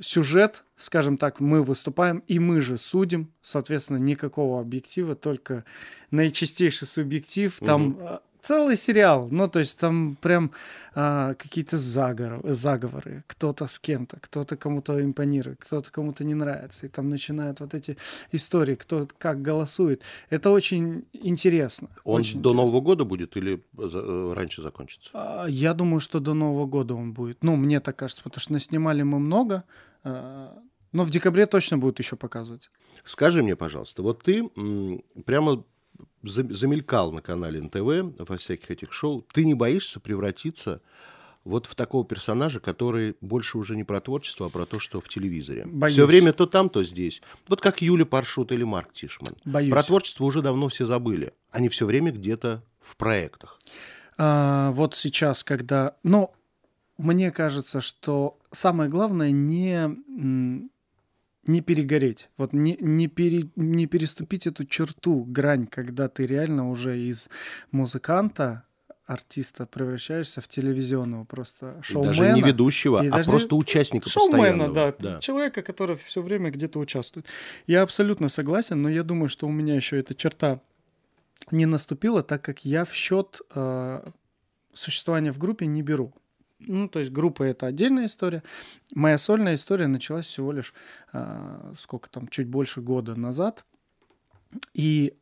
сюжет, 0.00 0.64
скажем 0.76 1.16
так, 1.16 1.40
мы 1.40 1.62
выступаем, 1.62 2.22
и 2.26 2.38
мы 2.38 2.60
же 2.60 2.76
судим, 2.78 3.32
соответственно, 3.42 3.98
никакого 3.98 4.60
объектива, 4.60 5.14
только 5.14 5.64
наичистейший 6.10 6.88
субъектив. 6.88 7.56
Там 7.64 7.82
Мгм. 7.82 8.18
Целый 8.44 8.76
сериал, 8.76 9.28
ну, 9.30 9.48
то 9.48 9.58
есть 9.58 9.78
там 9.80 10.16
прям 10.20 10.50
а, 10.94 11.34
какие-то 11.34 11.76
заговоры, 11.78 12.54
заговоры, 12.54 13.24
кто-то 13.26 13.66
с 13.66 13.78
кем-то, 13.78 14.18
кто-то 14.20 14.56
кому-то 14.56 15.02
импонирует, 15.02 15.58
кто-то 15.60 15.90
кому-то 15.90 16.24
не 16.24 16.34
нравится, 16.34 16.86
и 16.86 16.88
там 16.88 17.08
начинают 17.08 17.60
вот 17.60 17.74
эти 17.74 17.96
истории, 18.32 18.74
кто 18.74 19.08
как 19.18 19.42
голосует. 19.42 20.02
Это 20.30 20.50
очень 20.50 21.04
интересно. 21.12 21.88
Он 22.04 22.20
очень 22.20 22.40
до 22.42 22.50
интересно. 22.50 22.62
Нового 22.66 22.80
года 22.80 23.04
будет 23.04 23.36
или 23.36 23.62
за- 23.76 23.98
э, 23.98 24.32
раньше 24.34 24.62
закончится? 24.62 25.10
А, 25.14 25.46
Я 25.48 25.74
думаю, 25.74 26.00
что 26.00 26.20
до 26.20 26.34
Нового 26.34 26.66
года 26.66 26.94
он 26.94 27.12
будет. 27.12 27.42
Ну, 27.42 27.56
мне 27.56 27.80
так 27.80 27.96
кажется, 27.96 28.22
потому 28.22 28.40
что 28.40 28.52
наснимали 28.52 29.02
мы 29.02 29.18
много. 29.18 29.64
а, 30.04 30.56
Но 30.92 31.02
в 31.02 31.10
декабре 31.10 31.46
точно 31.46 31.78
будут 31.78 31.98
еще 31.98 32.14
показывать. 32.16 32.70
Скажи 33.04 33.42
мне, 33.42 33.56
пожалуйста, 33.56 34.02
вот 34.02 34.22
ты 34.22 34.48
прямо 35.26 35.64
замелькал 36.24 37.12
на 37.12 37.22
канале 37.22 37.60
НТВ 37.60 38.18
во 38.18 38.36
всяких 38.36 38.70
этих 38.70 38.92
шоу. 38.92 39.24
Ты 39.32 39.44
не 39.44 39.54
боишься 39.54 40.00
превратиться 40.00 40.80
вот 41.44 41.66
в 41.66 41.74
такого 41.74 42.04
персонажа, 42.04 42.58
который 42.58 43.16
больше 43.20 43.58
уже 43.58 43.76
не 43.76 43.84
про 43.84 44.00
творчество, 44.00 44.46
а 44.46 44.48
про 44.48 44.64
то, 44.64 44.78
что 44.80 45.00
в 45.00 45.08
телевизоре? 45.08 45.66
Боюсь. 45.66 45.94
Все 45.94 46.06
время 46.06 46.32
то 46.32 46.46
там, 46.46 46.70
то 46.70 46.82
здесь. 46.82 47.20
Вот 47.48 47.60
как 47.60 47.82
Юля 47.82 48.06
Паршут 48.06 48.50
или 48.50 48.64
Марк 48.64 48.92
Тишман. 48.92 49.34
Боюсь. 49.44 49.70
Про 49.70 49.82
творчество 49.82 50.24
уже 50.24 50.40
давно 50.40 50.68
все 50.68 50.86
забыли. 50.86 51.34
Они 51.50 51.68
все 51.68 51.84
время 51.86 52.12
где-то 52.12 52.64
в 52.80 52.96
проектах. 52.96 53.60
А, 54.16 54.70
вот 54.72 54.94
сейчас, 54.94 55.44
когда... 55.44 55.96
Ну, 56.02 56.32
мне 56.96 57.30
кажется, 57.30 57.80
что 57.80 58.38
самое 58.50 58.88
главное 58.88 59.30
не, 59.30 59.90
не 61.46 61.60
перегореть. 61.60 62.28
Вот 62.36 62.52
не, 62.52 62.76
не, 62.80 63.06
пере- 63.08 63.48
не 63.56 63.86
переступить 63.86 64.46
эту 64.46 64.64
черту, 64.64 65.24
грань, 65.24 65.66
когда 65.66 66.08
ты 66.08 66.26
реально 66.26 66.70
уже 66.70 66.98
из 66.98 67.28
музыканта, 67.70 68.64
артиста 69.06 69.66
превращаешься 69.66 70.40
в 70.40 70.48
телевизионного 70.48 71.24
просто 71.24 71.76
И 71.80 71.82
шоумена. 71.82 72.12
даже 72.14 72.32
не 72.32 72.40
ведущего, 72.40 73.04
И 73.04 73.08
а 73.08 73.10
даже 73.10 73.30
просто 73.30 73.54
участника 73.54 74.08
Шоумена, 74.08 74.68
постоянного. 74.68 74.94
да, 74.98 75.18
Человека, 75.20 75.60
который 75.62 75.96
все 75.96 76.22
время 76.22 76.50
где-то 76.50 76.78
участвует. 76.78 77.26
Я 77.66 77.82
абсолютно 77.82 78.28
согласен, 78.30 78.80
но 78.80 78.88
я 78.88 79.02
думаю, 79.02 79.28
что 79.28 79.46
у 79.46 79.52
меня 79.52 79.74
еще 79.76 79.98
эта 80.00 80.14
черта 80.14 80.60
не 81.50 81.66
наступила, 81.66 82.22
так 82.22 82.42
как 82.42 82.64
я 82.64 82.86
в 82.86 82.94
счет 82.94 83.42
э, 83.54 84.08
существования 84.72 85.32
в 85.32 85.38
группе 85.38 85.66
не 85.66 85.82
беру. 85.82 86.14
Ну, 86.60 86.88
то 86.88 87.00
есть 87.00 87.12
группа 87.12 87.42
это 87.42 87.66
отдельная 87.66 88.06
история. 88.06 88.42
Моя 88.94 89.18
сольная 89.18 89.54
история 89.54 89.86
началась 89.86 90.26
всего 90.26 90.52
лишь 90.52 90.72
э, 91.12 91.72
сколько 91.76 92.08
там, 92.08 92.28
чуть 92.28 92.48
больше 92.48 92.80
года 92.80 93.14
назад. 93.18 93.64
И 94.72 95.14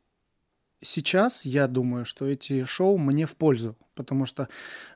сейчас 0.80 1.44
я 1.44 1.66
думаю, 1.68 2.04
что 2.04 2.26
эти 2.26 2.64
шоу 2.64 2.98
мне 2.98 3.26
в 3.26 3.34
пользу, 3.36 3.76
потому 3.94 4.26
что 4.26 4.48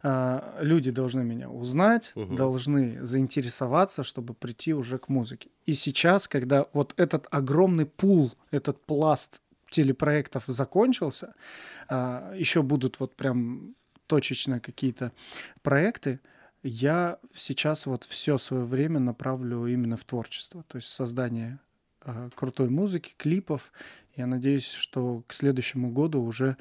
э, 0.02 0.59
люди 0.61 0.90
должны 0.90 1.25
меня 1.25 1.49
узнать, 1.50 2.12
Мгм. 2.14 2.37
должны 2.37 3.05
заинтересоваться, 3.07 4.02
чтобы 4.02 4.35
прийти 4.35 4.75
уже 4.75 4.99
к 4.99 5.09
музыке. 5.09 5.49
И 5.64 5.75
сейчас, 5.75 6.28
когда 6.28 6.66
вот 6.73 6.95
этот 6.97 7.26
огромный 7.31 7.87
пул, 7.87 8.33
этот 8.50 8.85
пласт 8.85 9.40
телепроектов 9.71 10.45
закончился, 10.47 11.35
еще 11.90 12.62
будут 12.62 13.00
вот 13.00 13.16
прям 13.16 13.75
точечно 14.07 14.61
какие-то 14.61 15.13
проекты, 15.63 16.21
я 16.63 17.19
сейчас 17.35 17.87
вот 17.87 18.05
все 18.05 18.39
свое 18.39 18.65
время 18.65 18.99
направлю 18.99 19.67
именно 19.67 19.97
в 19.97 20.05
творчество, 20.05 20.65
то 20.67 20.77
есть 20.77 20.89
создание 20.89 21.61
э, 22.05 22.31
крутой 22.35 22.71
музыки, 22.71 23.15
клипов. 23.17 23.73
Я 24.17 24.27
надеюсь, 24.27 24.71
что 24.73 25.23
к 25.27 25.33
следующему 25.33 25.91
году 25.93 26.23
уже 26.23 26.57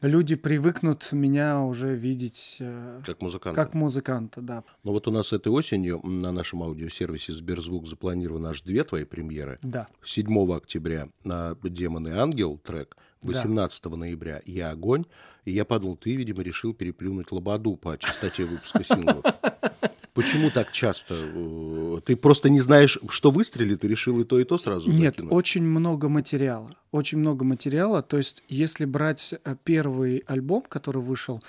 люди 0.00 0.36
привыкнут 0.36 1.12
меня 1.12 1.60
уже 1.60 1.94
видеть 1.94 2.56
э, 2.60 3.00
Как 3.06 3.22
музыкант. 3.22 3.56
как 3.56 3.74
музыканта, 3.74 4.40
да. 4.40 4.64
Ну 4.84 4.92
вот 4.92 5.08
у 5.08 5.10
нас 5.10 5.32
этой 5.32 5.48
осенью 5.48 6.00
на 6.04 6.32
нашем 6.32 6.62
аудиосервисе 6.62 7.32
Сберзвук 7.32 7.86
запланировано 7.86 8.50
аж 8.50 8.62
две 8.62 8.84
твои 8.84 9.04
премьеры. 9.04 9.58
Да. 9.62 9.88
7 10.04 10.52
октября 10.52 11.08
на 11.24 11.56
«Демон 11.62 12.08
и 12.08 12.10
ангел» 12.10 12.58
трек, 12.58 12.96
18 13.22 13.84
ноября 13.86 14.42
«Я 14.44 14.70
огонь». 14.70 15.04
И 15.48 15.50
я 15.50 15.64
подумал, 15.64 15.96
ты, 15.96 16.14
видимо, 16.14 16.42
решил 16.42 16.74
переплюнуть 16.74 17.32
лободу 17.32 17.76
по 17.76 17.96
частоте 17.96 18.44
выпуска 18.44 18.84
синглов. 18.84 19.24
Почему 20.12 20.50
так 20.50 20.72
часто? 20.72 21.14
Э, 21.16 22.00
Ты 22.04 22.16
просто 22.16 22.50
не 22.50 22.60
знаешь, 22.60 22.98
что 23.08 23.30
выстрелит, 23.30 23.82
и 23.82 23.88
решил 23.88 24.20
и 24.20 24.24
то, 24.24 24.38
и 24.38 24.44
то 24.44 24.58
сразу 24.58 24.90
Нет, 24.90 25.14
закинуть? 25.14 25.32
очень 25.32 25.62
много 25.62 26.10
материала. 26.10 26.76
Очень 26.90 27.18
много 27.20 27.46
материала. 27.46 28.02
То 28.02 28.18
есть, 28.18 28.44
если 28.48 28.84
брать 28.84 29.32
э, 29.42 29.56
первый 29.64 30.18
альбом, 30.26 30.64
который 30.68 31.00
вышел, 31.00 31.40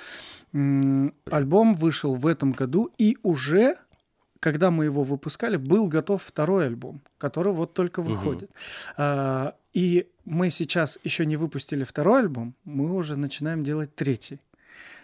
альбом 0.53 1.73
вышел 1.73 2.15
в 2.15 2.25
этом 2.25 2.51
году, 2.51 2.89
и 2.97 3.17
уже, 3.21 3.75
когда 4.39 4.71
мы 4.71 4.85
его 4.85 5.03
выпускали, 5.03 5.57
был 5.57 5.89
готов 5.89 6.23
второй 6.23 6.67
альбом, 6.67 7.01
который 7.17 7.51
вот 7.51 7.73
только 7.73 8.01
выходит. 8.01 8.49
А, 8.95 9.55
И 9.73 10.07
мы 10.29 10.51
сейчас 10.51 10.99
еще 11.03 11.25
не 11.25 11.37
выпустили 11.37 11.83
второй 11.83 12.19
альбом, 12.19 12.55
мы 12.63 12.93
уже 12.95 13.15
начинаем 13.15 13.63
делать 13.63 13.95
третий. 13.95 14.39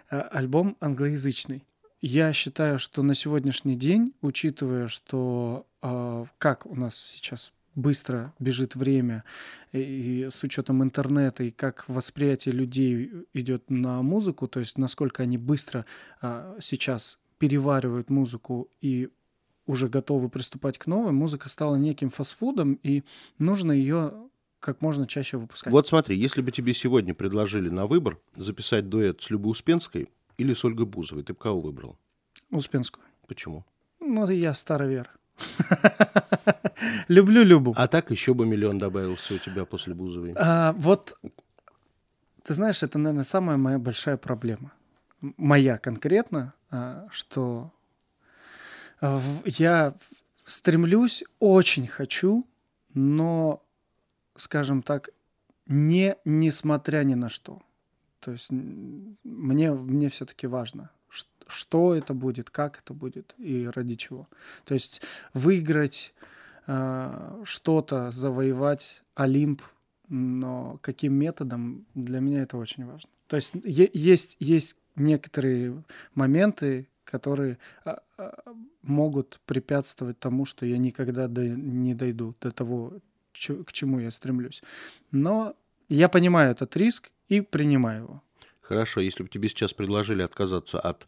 А, 0.09 0.21
Альбом 0.21 0.77
англоязычный. 0.79 1.63
Я 1.99 2.31
считаю, 2.31 2.77
что 2.77 3.01
на 3.01 3.15
сегодняшний 3.15 3.75
день, 3.75 4.13
учитывая, 4.21 4.87
что 4.87 5.65
а, 5.81 6.25
как 6.37 6.67
у 6.67 6.75
нас 6.75 6.95
сейчас 6.95 7.53
быстро 7.73 8.33
бежит 8.37 8.75
время, 8.75 9.23
и, 9.71 9.79
и 9.79 10.29
с 10.29 10.43
учетом 10.43 10.83
интернета, 10.83 11.43
и 11.43 11.49
как 11.49 11.89
восприятие 11.89 12.53
людей 12.53 13.11
идет 13.33 13.69
на 13.71 14.03
музыку, 14.03 14.47
то 14.47 14.59
есть 14.59 14.77
насколько 14.77 15.23
они 15.23 15.39
быстро 15.39 15.87
а, 16.21 16.55
сейчас 16.61 17.17
переваривают 17.39 18.11
музыку 18.11 18.69
и 18.79 19.09
уже 19.65 19.89
готовы 19.89 20.29
приступать 20.29 20.77
к 20.77 20.85
новой, 20.85 21.13
музыка 21.13 21.49
стала 21.49 21.77
неким 21.77 22.11
фастфудом, 22.11 22.75
и 22.83 23.03
нужно 23.39 23.71
ее 23.71 24.29
как 24.65 24.81
можно 24.81 25.05
чаще 25.05 25.37
выпускать. 25.37 25.71
Вот 25.71 25.87
смотри, 25.87 26.17
если 26.17 26.41
бы 26.41 26.51
тебе 26.51 26.73
сегодня 26.73 27.13
предложили 27.13 27.69
на 27.69 27.85
выбор 27.85 28.17
записать 28.35 28.89
дуэт 28.89 29.21
с 29.21 29.29
Любой 29.29 29.51
Успенской 29.51 30.09
или 30.37 30.55
с 30.55 30.65
Ольгой 30.65 30.87
Бузовой, 30.87 31.23
ты 31.23 31.33
бы 31.33 31.39
кого 31.39 31.61
выбрал? 31.61 31.99
Успенскую. 32.49 33.05
Почему? 33.27 33.63
Ну, 33.99 34.27
я 34.27 34.55
старовер. 34.55 35.11
Люблю 37.07 37.43
Любу. 37.43 37.75
А 37.77 37.87
так 37.87 38.09
еще 38.09 38.33
бы 38.33 38.47
миллион 38.47 38.79
добавился 38.79 39.35
у 39.35 39.37
тебя 39.37 39.65
после 39.65 39.93
Бузовой. 39.93 40.33
А, 40.35 40.73
вот, 40.73 41.19
ты 42.41 42.53
знаешь, 42.55 42.81
это, 42.81 42.97
наверное, 42.97 43.23
самая 43.23 43.57
моя 43.57 43.77
большая 43.77 44.17
проблема. 44.17 44.73
Моя 45.37 45.77
конкретно, 45.77 46.55
а, 46.71 47.07
что 47.11 47.71
я 49.45 49.93
стремлюсь, 50.43 51.23
очень 51.39 51.85
хочу, 51.85 52.47
но, 52.95 53.64
скажем 54.35 54.81
так, 54.83 55.09
не 55.67 56.15
несмотря 56.25 57.03
ни 57.03 57.15
на 57.15 57.29
что. 57.29 57.61
То 58.19 58.31
есть 58.31 58.49
мне, 58.49 59.71
мне 59.71 60.09
все-таки 60.09 60.47
важно, 60.47 60.89
что 61.47 61.95
это 61.95 62.13
будет, 62.13 62.49
как 62.49 62.79
это 62.79 62.93
будет 62.93 63.33
и 63.37 63.69
ради 63.73 63.95
чего. 63.95 64.27
То 64.63 64.73
есть 64.73 65.01
выиграть 65.33 66.13
э, 66.67 67.41
что-то, 67.43 68.11
завоевать 68.11 69.03
Олимп, 69.13 69.61
но 70.07 70.79
каким 70.81 71.13
методом, 71.13 71.85
для 71.93 72.19
меня 72.19 72.43
это 72.43 72.57
очень 72.57 72.85
важно. 72.85 73.09
То 73.27 73.35
есть 73.35 73.53
есть, 73.63 74.37
есть 74.39 74.77
некоторые 74.95 75.83
моменты, 76.13 76.87
которые 77.03 77.57
а, 77.83 77.99
а, 78.17 78.33
могут 78.81 79.39
препятствовать 79.45 80.19
тому, 80.19 80.45
что 80.45 80.65
я 80.65 80.77
никогда 80.77 81.27
до- 81.27 81.47
не 81.47 81.93
дойду 81.93 82.35
до 82.41 82.51
того, 82.51 82.93
к 83.35 83.71
чему 83.71 83.99
я 83.99 84.11
стремлюсь. 84.11 84.63
Но 85.11 85.55
я 85.89 86.09
понимаю 86.09 86.51
этот 86.51 86.75
риск 86.77 87.11
и 87.27 87.41
принимаю 87.41 88.03
его. 88.03 88.23
Хорошо, 88.61 88.99
если 89.01 89.23
бы 89.23 89.29
тебе 89.29 89.49
сейчас 89.49 89.73
предложили 89.73 90.23
отказаться 90.23 90.79
от 90.79 91.07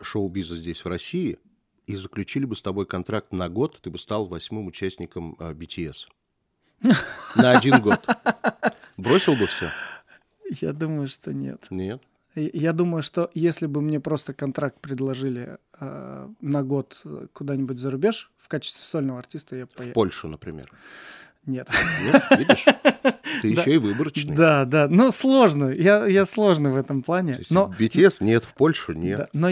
шоу-биза 0.00 0.54
здесь, 0.54 0.84
в 0.84 0.88
России, 0.88 1.38
и 1.86 1.96
заключили 1.96 2.44
бы 2.44 2.54
с 2.54 2.62
тобой 2.62 2.86
контракт 2.86 3.32
на 3.32 3.48
год, 3.48 3.80
ты 3.80 3.90
бы 3.90 3.98
стал 3.98 4.26
восьмым 4.26 4.66
участником 4.66 5.36
а, 5.38 5.52
BTS. 5.54 6.06
На 7.34 7.58
один 7.58 7.80
год. 7.80 8.06
Бросил 8.96 9.34
бы 9.34 9.46
все? 9.46 9.70
Я 10.60 10.72
думаю, 10.72 11.08
что 11.08 11.32
нет. 11.32 11.66
Нет. 11.70 12.02
Я 12.34 12.72
думаю, 12.72 13.02
что 13.02 13.30
если 13.34 13.66
бы 13.66 13.80
мне 13.80 14.00
просто 14.00 14.32
контракт 14.32 14.80
предложили 14.80 15.58
э, 15.80 16.28
на 16.40 16.62
год 16.62 17.02
куда-нибудь 17.32 17.78
за 17.78 17.90
рубеж 17.90 18.30
в 18.36 18.48
качестве 18.48 18.84
сольного 18.84 19.18
артиста, 19.18 19.56
я 19.56 19.66
В 19.66 19.72
поехал. 19.72 19.94
Польшу, 19.94 20.28
например. 20.28 20.70
Нет. 21.46 21.68
Нет, 22.04 22.22
видишь? 22.38 22.64
Ты 23.42 23.48
еще 23.48 23.74
и 23.74 23.78
выборочный. 23.78 24.34
Да, 24.36 24.64
да. 24.64 24.86
Но 24.88 25.10
сложно. 25.12 25.70
Я, 25.70 26.04
я 26.06 26.24
сложный 26.26 26.70
в 26.70 26.76
этом 26.76 27.00
То 27.02 27.06
плане. 27.06 27.36
есть 27.38 27.50
Но, 27.50 27.72
BTS 27.78 28.22
нет, 28.22 28.44
в 28.44 28.52
Польшу 28.54 28.92
нет. 28.92 29.18
да, 29.18 29.28
но 29.32 29.48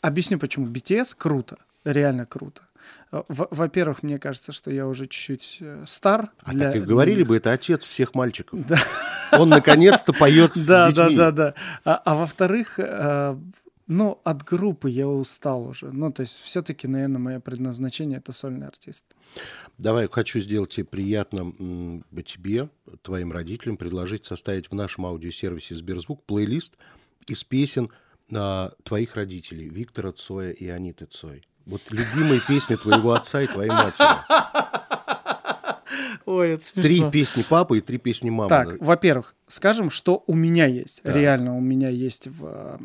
объясню, 0.00 0.38
почему. 0.38 0.66
BTS 0.66 1.14
круто. 1.16 1.56
Реально 1.84 2.26
круто. 2.26 2.62
Э, 3.10 3.22
Во- 3.28 3.48
Во-первых, 3.50 4.02
мне 4.02 4.18
кажется, 4.18 4.52
что 4.52 4.70
я 4.70 4.86
уже 4.86 5.06
чуть-чуть 5.06 5.58
э, 5.60 5.84
стар. 5.86 6.28
А 6.42 6.52
для- 6.52 6.66
так 6.68 6.76
и 6.76 6.78
для 6.80 6.86
говорили 6.88 7.20
них. 7.20 7.28
бы, 7.28 7.36
это 7.38 7.52
отец 7.52 7.86
всех 7.86 8.14
мальчиков. 8.14 8.64
Да. 8.66 8.78
Он 9.32 9.48
наконец-то 9.48 10.12
поет 10.12 10.54
с 10.54 10.66
Да, 10.68 10.90
да, 10.90 11.04
детьми. 11.04 11.16
да, 11.16 11.30
да. 11.30 11.54
А, 11.84 11.94
а 12.04 12.14
во-вторых, 12.14 12.74
э, 12.78 13.36
ну, 13.92 14.20
от 14.24 14.42
группы 14.42 14.90
я 14.90 15.06
устал 15.06 15.66
уже. 15.66 15.92
Ну, 15.92 16.10
то 16.12 16.22
есть, 16.22 16.40
все-таки, 16.40 16.88
наверное, 16.88 17.18
мое 17.18 17.40
предназначение 17.40 18.18
это 18.18 18.32
сольный 18.32 18.66
артист. 18.66 19.04
Давай, 19.78 20.08
хочу 20.08 20.40
сделать 20.40 20.70
тебе 20.70 20.84
приятно 20.84 21.52
тебе, 22.24 22.70
твоим 23.02 23.32
родителям, 23.32 23.76
предложить 23.76 24.24
составить 24.24 24.70
в 24.70 24.74
нашем 24.74 25.06
аудиосервисе 25.06 25.76
Сберзвук 25.76 26.24
плейлист 26.24 26.74
из 27.26 27.44
песен 27.44 27.90
а, 28.34 28.72
твоих 28.82 29.14
родителей, 29.16 29.68
Виктора 29.68 30.12
Цоя 30.12 30.50
и 30.50 30.68
Аниты 30.68 31.06
Цой. 31.06 31.46
Вот 31.66 31.82
любимые 31.90 32.40
песни 32.46 32.76
твоего 32.76 33.12
отца 33.12 33.42
и 33.42 33.46
твоей 33.46 33.70
матери. 33.70 34.06
Ой, 36.24 36.50
это 36.50 36.72
Три 36.74 37.08
песни 37.10 37.42
папы 37.42 37.78
и 37.78 37.80
три 37.80 37.98
песни 37.98 38.30
мамы. 38.30 38.48
Так, 38.48 38.80
во-первых, 38.80 39.34
скажем, 39.46 39.90
что 39.90 40.24
у 40.26 40.34
меня 40.34 40.66
есть. 40.66 41.02
Да. 41.04 41.12
Реально, 41.12 41.56
у 41.56 41.60
меня 41.60 41.88
есть 41.88 42.26
в, 42.28 42.80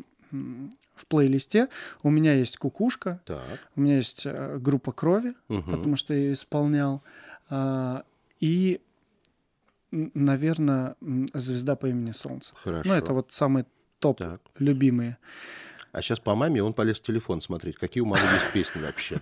в 0.98 1.06
плейлисте. 1.08 1.68
У 2.04 2.10
меня 2.10 2.34
есть 2.34 2.58
кукушка, 2.58 3.22
Так. 3.26 3.44
у 3.76 3.82
меня 3.82 3.96
есть 3.98 4.26
э, 4.26 4.58
группа 4.60 4.92
крови, 4.92 5.36
мгм. 5.48 5.64
потому 5.72 5.96
что 5.96 6.14
я 6.14 6.34
исполнял. 6.34 7.02
А, 7.50 8.04
и, 8.40 8.82
наверное, 9.92 10.96
звезда 11.34 11.76
по 11.76 11.88
имени 11.88 12.12
Солнце. 12.12 12.54
Хорошо. 12.64 12.90
Ну, 12.90 12.96
это 12.96 13.14
вот 13.14 13.32
самые 13.32 13.66
топ 14.00 14.20
Так. 14.20 14.42
любимые. 14.60 15.18
А 15.94 16.02
сейчас 16.02 16.20
по 16.20 16.36
маме 16.36 16.62
он 16.62 16.74
полез 16.74 17.00
в 17.00 17.04
телефон 17.04 17.42
смотреть, 17.42 17.78
какие 17.78 18.02
у 18.02 18.06
мамы 18.06 18.22
есть 18.22 18.52
песни 18.54 18.82
вообще. 18.82 19.20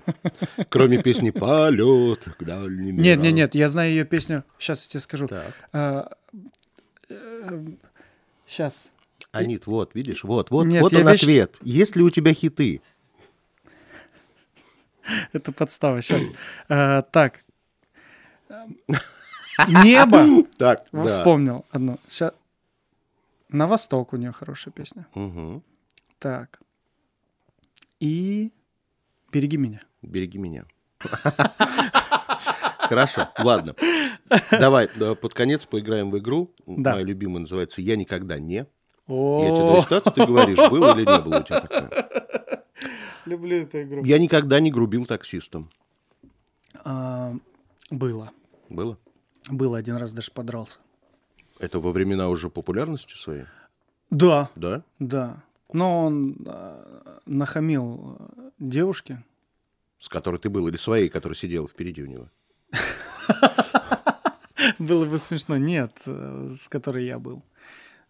Кроме 0.69 1.01
песни 1.01 1.29
«Полет 1.29 2.23
к 2.38 2.43
дальним 2.43 2.97
Нет, 2.97 3.05
нет, 3.05 3.17
мирам». 3.19 3.35
нет, 3.35 3.55
я 3.55 3.69
знаю 3.69 3.91
ее 3.91 4.03
песню. 4.03 4.43
Сейчас 4.57 4.83
я 4.85 4.89
тебе 4.89 4.99
скажу. 4.99 5.29
Сейчас. 8.47 8.89
Анит, 9.39 9.67
вот, 9.67 9.93
видишь, 9.95 10.23
вот, 10.23 10.51
вот, 10.51 10.65
Нет, 10.65 10.81
вот 10.81 10.93
он 10.93 10.99
вечно- 10.99 11.11
ответ. 11.13 11.57
Есть 11.61 11.95
ли 11.95 12.03
у 12.03 12.09
тебя 12.09 12.33
хиты? 12.33 12.81
Это 15.33 15.51
подстава. 15.51 16.01
Сейчас. 16.01 16.23
так. 16.67 17.43
Небо. 19.67 20.47
Так, 20.57 20.85
да. 20.91 21.05
Вспомнил 21.05 21.65
одну. 21.71 21.99
Ща- 22.09 22.33
На 23.49 23.67
восток 23.67 24.13
у 24.13 24.17
нее 24.17 24.31
хорошая 24.31 24.71
песня. 24.73 25.05
Так. 26.19 26.59
И 27.99 28.51
береги 29.31 29.57
меня. 29.57 29.81
Береги 30.01 30.37
меня. 30.37 30.65
Хорошо, 32.79 33.29
ладно. 33.39 33.75
Давай 34.51 34.89
да, 34.95 35.15
под 35.15 35.33
конец 35.33 35.65
поиграем 35.65 36.11
в 36.11 36.17
игру. 36.19 36.53
Да. 36.67 36.93
Моя 36.93 37.03
любимая 37.05 37.39
называется 37.39 37.81
«Я 37.81 37.95
никогда 37.95 38.37
не». 38.39 38.65
Я 39.07 39.51
тебе 39.51 39.63
О, 39.63 39.71
даю 39.71 39.81
ситуацию, 39.83 40.13
ты 40.13 40.25
говоришь, 40.25 40.57
было 40.69 40.97
или 40.97 41.05
не 41.05 41.19
было 41.21 41.39
у 41.39 41.43
тебя 41.43 41.61
такое. 41.61 42.09
люблю 43.25 43.61
эту 43.63 43.83
игру. 43.83 44.03
Я 44.03 44.17
никогда 44.17 44.59
не 44.59 44.71
грубил 44.71 45.05
таксистам. 45.05 45.69
А, 46.83 47.33
Было. 47.91 48.31
Было? 48.69 48.97
Было 49.51 49.77
один 49.77 49.97
раз 49.97 50.13
даже 50.13 50.31
подрался. 50.31 50.79
Это 51.59 51.79
во 51.79 51.91
времена 51.91 52.29
уже 52.29 52.49
популярности 52.49 53.15
своей? 53.15 53.45
Да, 54.09 54.49
Да? 54.55 54.83
да. 54.99 55.43
Но 55.71 56.05
он 56.05 56.37
а, 56.47 57.19
нахамил 57.27 58.17
а, 58.19 58.51
девушке. 58.57 59.23
С 59.99 60.09
которой 60.09 60.37
ты 60.37 60.49
был? 60.49 60.67
Или 60.67 60.77
своей, 60.77 61.09
которая 61.09 61.37
сидела 61.37 61.67
впереди 61.67 62.01
у 62.01 62.07
него? 62.07 62.29
Было 64.79 65.05
бы 65.05 65.17
смешно. 65.19 65.57
Нет, 65.57 66.01
э, 66.05 66.53
с 66.59 66.67
которой 66.67 67.05
я 67.05 67.19
был. 67.19 67.43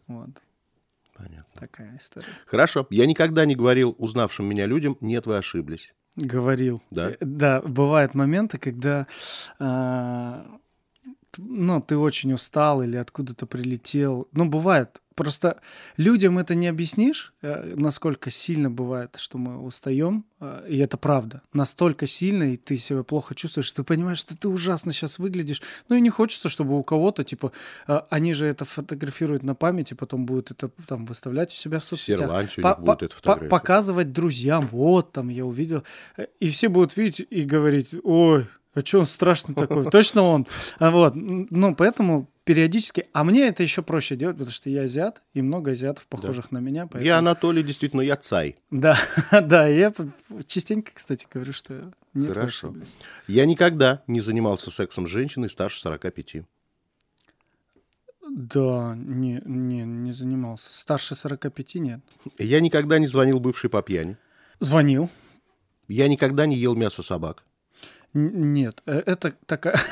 Вот 0.07 0.29
Понятно. 1.15 1.59
такая 1.59 1.97
история. 1.97 2.27
Хорошо. 2.45 2.87
Я 2.89 3.05
никогда 3.05 3.45
не 3.45 3.55
говорил 3.55 3.95
узнавшим 3.97 4.45
меня 4.47 4.65
людям, 4.65 4.97
нет, 5.01 5.25
вы 5.25 5.37
ошиблись. 5.37 5.93
Говорил. 6.17 6.81
Да? 6.91 7.11
Э, 7.11 7.17
Да, 7.21 7.61
бывают 7.61 8.15
моменты, 8.15 8.57
когда 8.57 9.05
т- 11.31 11.41
ну, 11.41 11.81
ты 11.81 11.97
очень 11.97 12.33
устал 12.33 12.81
или 12.83 12.97
откуда-то 12.97 13.45
прилетел. 13.45 14.27
Ну, 14.31 14.45
бывает. 14.45 15.01
Просто 15.15 15.61
людям 15.95 16.37
это 16.37 16.55
не 16.55 16.67
объяснишь, 16.67 17.33
э, 17.41 17.73
насколько 17.77 18.29
сильно 18.29 18.69
бывает, 18.69 19.15
что 19.17 19.37
мы 19.37 19.57
устаем. 19.61 20.25
э, 20.41 20.65
И 20.69 20.77
это 20.77 20.97
правда. 20.97 21.41
Настолько 21.53 22.05
сильно, 22.05 22.43
и 22.53 22.57
ты 22.57 22.77
себя 22.77 23.03
плохо 23.03 23.33
чувствуешь, 23.33 23.71
ты 23.71 23.83
понимаешь, 23.83 24.17
что 24.17 24.35
ты 24.37 24.49
ужасно 24.49 24.91
сейчас 24.91 25.17
выглядишь. 25.17 25.61
Ну 25.87 25.95
и 25.95 26.01
не 26.01 26.09
хочется, 26.09 26.49
чтобы 26.49 26.77
у 26.77 26.83
кого-то, 26.83 27.23
типа, 27.23 27.53
э, 27.87 28.01
они 28.09 28.33
же 28.33 28.45
это 28.45 28.65
фотографируют 28.65 29.43
на 29.43 29.55
память, 29.55 29.91
и 29.91 29.95
потом 29.95 30.25
будут 30.25 30.51
это 30.51 30.69
там 30.87 31.05
выставлять 31.05 31.51
у 31.51 31.55
себя 31.55 31.79
в 31.79 31.85
соцсетях 31.85 32.29
по- 32.61 32.75
по- 32.75 32.81
по- 33.09 33.15
фотография. 33.15 33.49
показывать 33.49 34.11
друзьям, 34.11 34.67
вот 34.67 35.13
там 35.13 35.29
я 35.29 35.45
увидел. 35.45 35.83
И 36.41 36.49
все 36.49 36.67
будут 36.67 36.97
видеть 36.97 37.25
и 37.29 37.43
говорить, 37.43 37.95
ой, 38.03 38.47
а 38.73 38.81
что 38.83 38.99
он 38.99 39.05
страшный 39.05 39.55
такой? 39.55 39.89
Точно 39.89 40.21
он. 40.23 40.45
А 40.79 40.91
вот, 40.91 41.13
ну, 41.15 41.73
поэтому 41.73 42.29
периодически... 42.45 43.07
А 43.11 43.23
мне 43.25 43.47
это 43.47 43.61
еще 43.63 43.81
проще 43.83 44.15
делать, 44.15 44.37
потому 44.37 44.51
что 44.53 44.69
я 44.69 44.83
азиат, 44.83 45.21
и 45.33 45.41
много 45.41 45.71
азиатов, 45.71 46.07
похожих 46.07 46.51
на 46.51 46.59
меня. 46.59 46.83
поэтому- 46.83 47.03
Я 47.03 47.17
Анатолий, 47.17 47.63
действительно, 47.63 48.01
я 48.01 48.15
цай. 48.15 48.55
Да, 48.71 48.97
да, 49.31 49.67
я 49.67 49.93
частенько, 50.47 50.91
кстати, 50.93 51.27
говорю, 51.31 51.51
что 51.51 51.91
нет, 52.13 52.29
Хорошо. 52.33 52.73
Я 53.27 53.45
никогда 53.45 54.03
не 54.07 54.21
занимался 54.21 54.71
сексом 54.71 55.05
с 55.07 55.09
женщиной 55.09 55.49
старше 55.49 55.79
45. 55.81 56.45
Да, 58.27 58.95
не, 58.97 59.41
не, 59.45 59.83
не 59.83 60.11
занимался. 60.13 60.69
Старше 60.81 61.15
45 61.15 61.75
нет. 61.75 61.99
Я 62.37 62.59
никогда 62.59 62.97
не 62.99 63.07
звонил 63.07 63.39
бывшей 63.39 63.69
по 63.69 63.81
пьяни. 63.81 64.17
Звонил. 64.59 65.09
Я 65.87 66.07
никогда 66.07 66.45
не 66.45 66.55
ел 66.55 66.75
мясо 66.75 67.03
собак. 67.03 67.43
Н- 68.13 68.53
Нет, 68.53 68.81
э, 68.85 69.03
это 69.05 69.33
такая... 69.45 69.75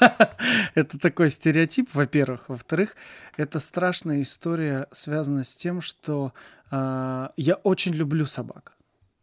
Это 0.74 0.98
такой 0.98 1.30
стереотип, 1.30 1.90
во-первых. 1.94 2.48
Во-вторых, 2.48 2.96
это 3.36 3.60
страшная 3.60 4.22
история, 4.22 4.86
связанная 4.92 5.44
с 5.44 5.56
тем, 5.56 5.80
что 5.80 6.32
а, 6.70 7.32
я 7.36 7.54
очень 7.56 7.92
люблю 7.92 8.26
собак. 8.26 8.77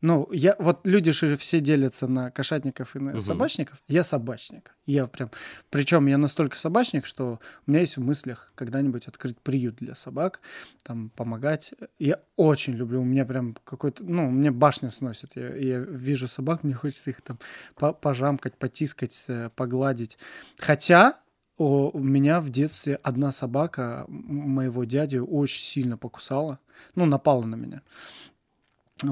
Ну, 0.05 0.29
я, 0.31 0.55
вот 0.59 0.85
люди 0.85 1.11
же 1.11 1.35
все 1.35 1.59
делятся 1.59 2.07
на 2.07 2.29
кошатников 2.29 2.95
и 2.95 2.99
на 2.99 3.11
Мгм. 3.13 3.21
собачников. 3.21 3.81
Я 3.87 4.03
собачник. 4.03 4.75
Я 4.85 5.07
прям... 5.07 5.31
Причем 5.71 6.05
я 6.05 6.19
настолько 6.19 6.57
собачник, 6.57 7.07
что 7.07 7.39
у 7.65 7.71
меня 7.71 7.79
есть 7.79 7.97
в 7.97 8.01
мыслях 8.01 8.51
когда-нибудь 8.53 9.07
открыть 9.07 9.39
приют 9.39 9.77
для 9.77 9.95
собак, 9.95 10.41
там, 10.83 11.09
помогать. 11.09 11.73
Я 11.97 12.21
очень 12.35 12.73
люблю. 12.73 13.01
У 13.01 13.03
меня 13.03 13.25
прям 13.25 13.55
какой-то... 13.63 14.03
Ну, 14.03 14.29
мне 14.29 14.51
башню 14.51 14.91
сносит. 14.91 15.31
Я, 15.35 15.55
я 15.55 15.79
вижу 15.79 16.27
собак, 16.27 16.63
мне 16.63 16.75
хочется 16.75 17.09
их 17.09 17.23
там 17.23 17.39
по- 17.73 17.93
пожамкать, 17.93 18.55
потискать, 18.57 19.25
э, 19.27 19.49
погладить. 19.55 20.19
Хотя 20.59 21.15
о, 21.57 21.89
у 21.91 22.03
меня 22.03 22.41
в 22.41 22.49
детстве 22.51 22.99
одна 23.01 23.31
собака 23.31 24.05
моего 24.07 24.83
дяди 24.83 25.17
очень 25.17 25.63
сильно 25.63 25.97
покусала. 25.97 26.59
Ну, 26.93 27.05
напала 27.05 27.43
на 27.43 27.55
меня. 27.55 27.81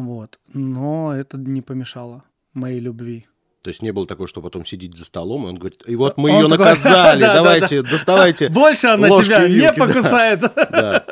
Вот. 0.02 0.40
Но 0.54 1.14
это 1.16 1.38
не 1.38 1.62
помешало 1.62 2.24
моей 2.54 2.80
любви. 2.80 3.28
То 3.62 3.70
есть 3.70 3.82
не 3.82 3.92
было 3.92 4.06
такого, 4.06 4.28
что 4.28 4.42
потом 4.42 4.66
сидеть 4.66 4.98
за 4.98 5.06
столом, 5.06 5.46
и 5.46 5.50
он 5.50 5.56
говорит, 5.56 5.84
и 5.88 5.96
вот 5.96 6.18
мы 6.18 6.32
Он 6.32 6.44
ее 6.44 6.50
такой, 6.50 6.66
наказали, 6.66 7.22
да, 7.22 7.28
да, 7.28 7.34
давайте, 7.36 7.82
доставайте. 7.82 8.50
Больше 8.50 8.88
она 8.88 9.08
ложки 9.08 9.28
тебя 9.28 9.48
не 9.48 9.54
вилки, 9.56 9.76
да. 9.80 9.88
покусает. 9.88 10.40
Да. 10.42 11.06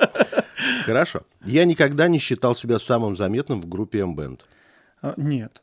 Хорошо. 0.85 1.21
Я 1.45 1.63
никогда 1.65 2.07
не 2.09 2.17
считал 2.19 2.55
себя 2.55 2.77
самым 2.79 3.15
заметным 3.15 3.61
в 3.61 3.67
группе 3.69 3.99
M-Band. 3.99 4.41
А, 5.01 5.13
Нет. 5.17 5.61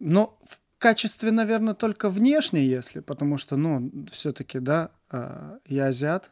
Но 0.00 0.38
в 0.44 0.58
качестве, 0.78 1.30
наверное, 1.32 1.74
только 1.74 2.08
внешне, 2.10 2.64
если, 2.64 3.00
потому 3.00 3.36
что, 3.38 3.56
ну, 3.56 3.90
все-таки, 4.12 4.58
да, 4.60 4.90
а, 5.10 5.58
я 5.66 5.86
азиат. 5.86 6.30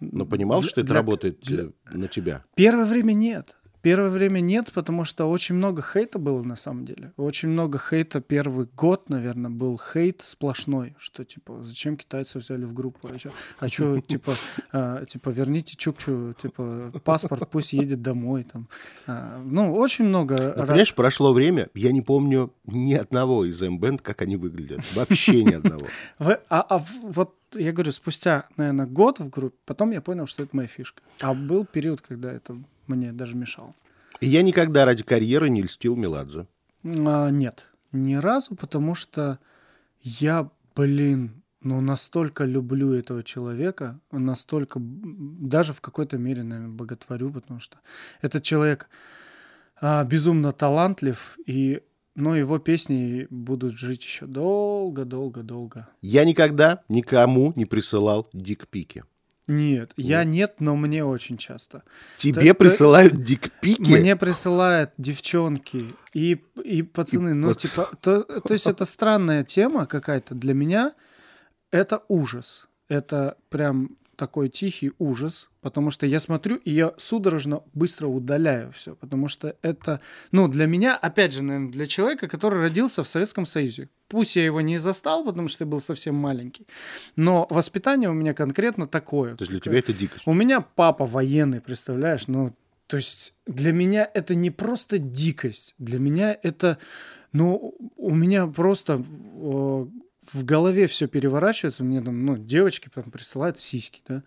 Но 0.00 0.24
понимал, 0.26 0.60
Для- 0.60 0.68
что 0.70 0.80
это 0.80 0.88
для- 0.88 0.96
работает 0.96 1.40
для- 1.42 1.68
на 1.92 2.08
тебя? 2.08 2.44
Первое 2.56 2.86
время 2.86 3.12
нет. 3.12 3.56
Первое 3.82 4.10
время 4.10 4.38
нет, 4.38 4.70
потому 4.72 5.04
что 5.04 5.28
очень 5.28 5.56
много 5.56 5.82
хейта 5.82 6.20
было 6.20 6.42
на 6.42 6.54
самом 6.54 6.84
деле. 6.84 7.12
Очень 7.16 7.48
много 7.48 7.78
хейта. 7.78 8.20
Первый 8.20 8.68
год, 8.76 9.08
наверное, 9.08 9.50
был 9.50 9.78
хейт 9.78 10.22
сплошной, 10.22 10.94
что 10.98 11.24
типа 11.24 11.62
зачем 11.64 11.96
китайцы 11.96 12.38
взяли 12.38 12.64
в 12.64 12.72
группу, 12.72 13.08
а 13.12 13.18
что, 13.18 13.30
а 13.58 13.68
чё, 13.68 14.00
типа, 14.06 14.34
а, 14.72 15.04
типа 15.04 15.30
верните 15.30 15.76
Чукчу, 15.76 16.34
типа 16.40 16.92
паспорт, 17.04 17.48
пусть 17.50 17.72
едет 17.72 18.02
домой 18.02 18.44
там. 18.44 18.68
А, 19.08 19.42
ну 19.44 19.74
очень 19.74 20.04
много. 20.04 20.54
Ну, 20.56 20.62
понимаешь, 20.64 20.94
прошло 20.94 21.32
время, 21.32 21.68
я 21.74 21.90
не 21.90 22.02
помню 22.02 22.52
ни 22.64 22.94
одного 22.94 23.44
из 23.44 23.60
M-Band, 23.60 23.98
как 24.00 24.22
они 24.22 24.36
выглядят, 24.36 24.80
вообще 24.94 25.42
ни 25.42 25.54
одного. 25.54 25.86
а, 26.18 26.36
а 26.48 26.84
вот 27.02 27.34
я 27.54 27.72
говорю, 27.72 27.92
спустя, 27.92 28.46
наверное, 28.56 28.86
год 28.86 29.18
в 29.18 29.28
группе, 29.28 29.56
потом 29.66 29.90
я 29.90 30.00
понял, 30.00 30.26
что 30.26 30.42
это 30.42 30.54
моя 30.54 30.68
фишка. 30.68 31.02
А 31.20 31.34
был 31.34 31.66
период, 31.66 32.00
когда 32.00 32.32
это 32.32 32.56
мне 32.96 33.12
даже 33.12 33.36
мешало. 33.36 33.74
И 34.20 34.28
я 34.28 34.42
никогда 34.42 34.84
ради 34.84 35.02
карьеры 35.02 35.50
не 35.50 35.62
льстил 35.62 35.96
Меладзе. 35.96 36.46
А, 36.84 37.30
нет, 37.30 37.66
ни 37.92 38.14
разу, 38.14 38.54
потому 38.54 38.94
что 38.94 39.38
я, 40.00 40.50
блин, 40.74 41.42
ну 41.60 41.80
настолько 41.80 42.44
люблю 42.44 42.92
этого 42.92 43.22
человека, 43.22 44.00
настолько, 44.10 44.78
даже 44.80 45.72
в 45.72 45.80
какой-то 45.80 46.18
мере, 46.18 46.42
наверное, 46.42 46.72
боготворю, 46.72 47.30
потому 47.30 47.60
что 47.60 47.78
этот 48.20 48.42
человек 48.42 48.88
а, 49.80 50.04
безумно 50.04 50.52
талантлив, 50.52 51.38
и 51.46 51.82
но 52.14 52.36
его 52.36 52.58
песни 52.58 53.26
будут 53.30 53.72
жить 53.72 54.04
еще 54.04 54.26
долго-долго-долго. 54.26 55.88
Я 56.02 56.24
никогда 56.24 56.82
никому 56.88 57.52
не 57.56 57.64
присылал 57.64 58.28
дикпики. 58.32 59.04
Нет, 59.48 59.92
нет, 59.96 60.06
я 60.08 60.24
нет, 60.24 60.60
но 60.60 60.76
мне 60.76 61.04
очень 61.04 61.36
часто. 61.36 61.82
Тебе 62.18 62.42
Т- 62.42 62.54
присылают 62.54 63.22
дикпики? 63.22 63.90
Мне 63.90 64.14
присылают 64.14 64.92
девчонки 64.98 65.94
и, 66.14 66.40
и 66.62 66.82
пацаны. 66.82 67.30
И 67.30 67.32
ну, 67.32 67.48
вот. 67.48 67.58
типа, 67.58 67.90
то, 68.00 68.22
то 68.22 68.52
есть 68.52 68.66
это 68.66 68.84
странная 68.84 69.42
тема 69.42 69.86
какая-то. 69.86 70.34
Для 70.36 70.54
меня 70.54 70.92
это 71.72 72.02
ужас. 72.06 72.68
Это 72.88 73.36
прям 73.48 73.96
такой 74.16 74.48
тихий 74.48 74.92
ужас, 74.98 75.50
потому 75.60 75.90
что 75.90 76.06
я 76.06 76.20
смотрю, 76.20 76.56
и 76.56 76.70
я 76.70 76.92
судорожно 76.98 77.62
быстро 77.72 78.06
удаляю 78.06 78.70
все, 78.72 78.94
потому 78.94 79.28
что 79.28 79.56
это, 79.62 80.00
ну, 80.32 80.48
для 80.48 80.66
меня, 80.66 80.96
опять 80.96 81.32
же, 81.32 81.42
наверное, 81.42 81.72
для 81.72 81.86
человека, 81.86 82.28
который 82.28 82.60
родился 82.60 83.02
в 83.02 83.08
Советском 83.08 83.46
Союзе. 83.46 83.88
Пусть 84.08 84.36
я 84.36 84.44
его 84.44 84.60
не 84.60 84.78
застал, 84.78 85.24
потому 85.24 85.48
что 85.48 85.64
я 85.64 85.70
был 85.70 85.80
совсем 85.80 86.14
маленький, 86.14 86.66
но 87.16 87.46
воспитание 87.50 88.10
у 88.10 88.14
меня 88.14 88.34
конкретно 88.34 88.86
такое. 88.86 89.36
То 89.36 89.44
есть 89.44 89.50
для 89.50 89.60
тебя 89.60 89.78
это 89.78 89.92
дикость? 89.92 90.26
У 90.26 90.34
меня 90.34 90.60
папа 90.60 91.06
военный, 91.06 91.60
представляешь, 91.60 92.28
ну, 92.28 92.54
то 92.86 92.96
есть 92.98 93.34
для 93.46 93.72
меня 93.72 94.10
это 94.12 94.34
не 94.34 94.50
просто 94.50 94.98
дикость, 94.98 95.74
для 95.78 95.98
меня 95.98 96.36
это, 96.42 96.76
ну, 97.32 97.74
у 97.96 98.14
меня 98.14 98.46
просто 98.46 99.02
в 100.24 100.44
голове 100.44 100.86
все 100.86 101.08
переворачивается, 101.08 101.82
мне 101.82 102.00
там, 102.00 102.24
ну, 102.24 102.36
девочки 102.36 102.88
там 102.92 103.04
присылают 103.10 103.58
сиськи, 103.58 104.02
да, 104.06 104.22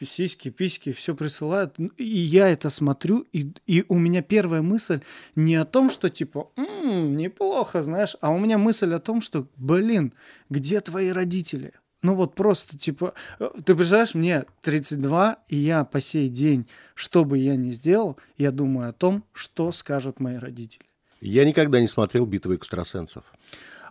сиськи, 0.00 0.50
письки, 0.50 0.92
все 0.92 1.14
присылают, 1.14 1.76
и 1.96 2.04
я 2.04 2.48
это 2.48 2.70
смотрю, 2.70 3.26
и, 3.32 3.52
и 3.66 3.84
у 3.88 3.98
меня 3.98 4.22
первая 4.22 4.62
мысль 4.62 5.00
не 5.34 5.56
о 5.56 5.64
том, 5.64 5.90
что 5.90 6.10
типа, 6.10 6.50
м-м, 6.56 7.16
неплохо, 7.16 7.82
знаешь, 7.82 8.16
а 8.20 8.30
у 8.30 8.38
меня 8.38 8.58
мысль 8.58 8.92
о 8.94 9.00
том, 9.00 9.20
что, 9.20 9.48
блин, 9.56 10.12
где 10.48 10.80
твои 10.80 11.10
родители? 11.10 11.72
Ну 12.02 12.14
вот 12.14 12.34
просто, 12.34 12.78
типа, 12.78 13.14
э, 13.38 13.48
ты 13.64 13.74
представляешь, 13.74 14.14
мне 14.14 14.44
32, 14.60 15.38
и 15.48 15.56
я 15.56 15.84
по 15.84 16.00
сей 16.02 16.28
день, 16.28 16.68
что 16.94 17.24
бы 17.24 17.38
я 17.38 17.56
ни 17.56 17.70
сделал, 17.70 18.18
я 18.36 18.50
думаю 18.50 18.90
о 18.90 18.92
том, 18.92 19.24
что 19.32 19.72
скажут 19.72 20.20
мои 20.20 20.36
родители. 20.36 20.84
Я 21.22 21.46
никогда 21.46 21.80
не 21.80 21.88
смотрел 21.88 22.26
«Битву 22.26 22.54
экстрасенсов». 22.54 23.24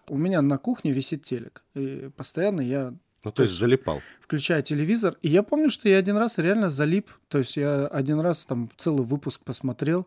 У 0.08 0.18
меня 0.18 0.42
на 0.42 0.58
кухне 0.58 0.92
висит 0.92 1.24
телек. 1.24 1.64
И 1.76 2.10
постоянно 2.16 2.62
я 2.62 2.94
ну, 3.24 3.32
то, 3.32 3.44
есть 3.44 3.56
залипал. 3.56 4.02
Включаю 4.22 4.62
телевизор. 4.64 5.18
И 5.22 5.30
я 5.30 5.44
помню, 5.44 5.70
что 5.70 5.88
я 5.88 5.98
один 5.98 6.18
раз 6.18 6.38
реально 6.38 6.70
залип. 6.70 7.10
То 7.30 7.38
есть 7.38 7.56
я 7.56 7.88
один 7.88 8.20
раз 8.20 8.46
там 8.46 8.70
целый 8.76 9.06
выпуск 9.06 9.42
посмотрел. 9.46 10.06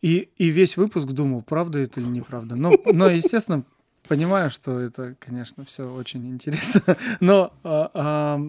И, 0.00 0.30
и 0.38 0.48
весь 0.48 0.76
выпуск 0.78 1.08
думал, 1.08 1.42
правда 1.42 1.78
это 1.78 2.00
или 2.00 2.06
неправда. 2.06 2.56
Но, 2.56 2.72
но 2.86 3.10
естественно, 3.10 3.64
понимаю, 4.08 4.50
что 4.50 4.80
это, 4.80 5.14
конечно, 5.18 5.64
все 5.64 5.92
очень 5.92 6.26
интересно. 6.30 6.96
Но 7.20 7.52
а, 7.64 7.90
а, 7.92 8.40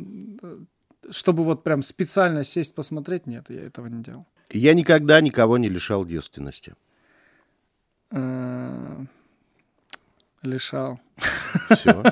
чтобы 1.09 1.43
вот 1.43 1.63
прям 1.63 1.81
специально 1.81 2.43
сесть 2.43 2.73
посмотреть, 2.73 3.27
нет, 3.27 3.49
я 3.49 3.63
этого 3.63 3.87
не 3.87 4.01
делал. 4.01 4.25
Я 4.49 4.73
никогда 4.73 5.19
никого 5.21 5.57
не 5.57 5.67
лишал 5.67 6.05
девственности. 6.05 6.75
Лишал. 10.45 10.99
Все. 11.69 12.03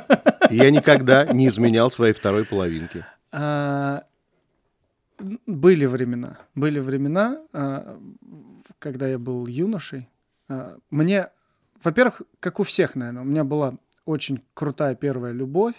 Я 0.49 0.71
никогда 0.71 1.25
не 1.25 1.47
изменял 1.47 1.91
своей 1.91 2.13
второй 2.13 2.45
половинки. 2.45 3.05
А, 3.31 4.03
были 5.45 5.85
времена. 5.85 6.37
Были 6.55 6.79
времена, 6.79 7.41
а, 7.53 7.99
когда 8.79 9.07
я 9.07 9.17
был 9.17 9.47
юношей. 9.47 10.09
А, 10.49 10.77
мне, 10.89 11.29
во-первых, 11.83 12.21
как 12.39 12.59
у 12.59 12.63
всех, 12.63 12.95
наверное, 12.95 13.23
у 13.23 13.25
меня 13.25 13.43
была 13.43 13.75
очень 14.05 14.43
крутая 14.53 14.95
первая 14.95 15.31
любовь, 15.31 15.75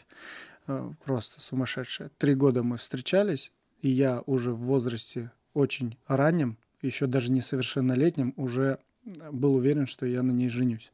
просто 1.05 1.43
сумасшедшая. 1.43 2.11
Три 2.17 2.35
года 2.35 2.63
мы 2.63 2.79
встречались, 2.79 3.53
и 3.83 3.91
я 3.91 4.23
уже 4.25 4.53
в 4.53 4.61
возрасте 4.61 5.31
очень 5.53 5.99
раннем, 6.07 6.57
еще 6.81 7.07
даже 7.07 7.31
несовершеннолетнем, 7.31 8.33
уже 8.39 8.79
был 9.05 9.55
уверен, 9.55 9.87
что 9.87 10.07
я 10.07 10.23
на 10.23 10.33
ней 10.33 10.49
женюсь. 10.49 10.93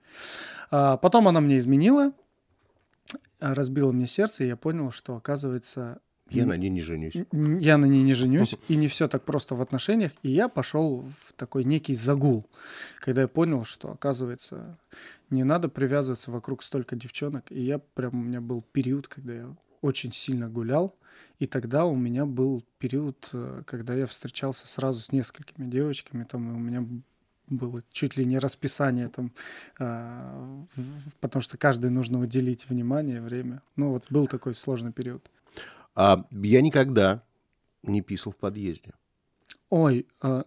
А 0.70 0.96
потом 0.96 1.29
она 1.29 1.40
мне 1.40 1.59
изменила, 1.59 2.12
разбила 3.40 3.92
мне 3.92 4.07
сердце, 4.07 4.44
и 4.44 4.49
я 4.49 4.57
понял, 4.57 4.90
что, 4.90 5.16
оказывается... 5.16 6.01
Я 6.29 6.46
на 6.46 6.57
ней 6.57 6.70
не 6.70 6.81
женюсь. 6.81 7.14
Я 7.33 7.77
на 7.77 7.87
ней 7.87 8.05
не 8.05 8.14
женюсь, 8.14 8.55
и 8.68 8.77
не 8.77 8.87
все 8.87 9.09
так 9.09 9.25
просто 9.25 9.57
в 9.57 9.62
отношениях. 9.62 10.12
И 10.23 10.31
я 10.31 10.49
пошел 10.49 11.01
в 11.01 11.33
такой 11.33 11.64
некий 11.64 11.94
загул, 11.94 12.46
когда 13.01 13.23
я 13.23 13.29
понял, 13.29 13.64
что, 13.64 13.90
оказывается, 13.90 14.79
не 15.29 15.42
надо 15.42 15.68
привязываться 15.68 16.31
вокруг 16.31 16.62
столько 16.62 16.94
девчонок. 16.94 17.51
И 17.51 17.61
я 17.61 17.79
прям, 17.79 18.14
у 18.14 18.23
меня 18.23 18.40
был 18.40 18.62
период, 18.62 19.09
когда 19.09 19.35
я 19.35 19.57
очень 19.81 20.12
сильно 20.12 20.49
гулял, 20.49 20.94
и 21.40 21.46
тогда 21.46 21.85
у 21.85 21.96
меня 21.96 22.27
был 22.27 22.64
период, 22.79 23.31
э, 23.33 23.62
когда 23.66 23.94
я 23.94 24.07
встречался 24.07 24.68
сразу 24.68 25.01
с 25.01 25.11
несколькими 25.11 25.68
девочками, 25.68 26.25
там 26.25 26.55
у 26.55 26.59
меня 26.59 26.87
было 27.51 27.81
чуть 27.93 28.17
ли 28.17 28.25
не 28.25 28.39
расписание 28.39 29.09
там, 29.09 29.33
э, 29.79 30.65
потому 31.21 31.43
что 31.43 31.59
каждой 31.59 31.91
нужно 31.91 32.21
уделить 32.21 32.69
внимание, 32.69 33.21
время. 33.21 33.63
Ну 33.77 33.91
вот 33.91 34.05
был 34.11 34.27
такой 34.27 34.55
сложный 34.55 34.93
период. 34.93 35.31
А 35.95 36.25
я 36.31 36.63
никогда 36.63 37.23
не 37.83 38.01
писал 38.01 38.33
в 38.33 38.37
подъезде. 38.37 38.93
Ой, 39.69 40.07
э, 40.23 40.43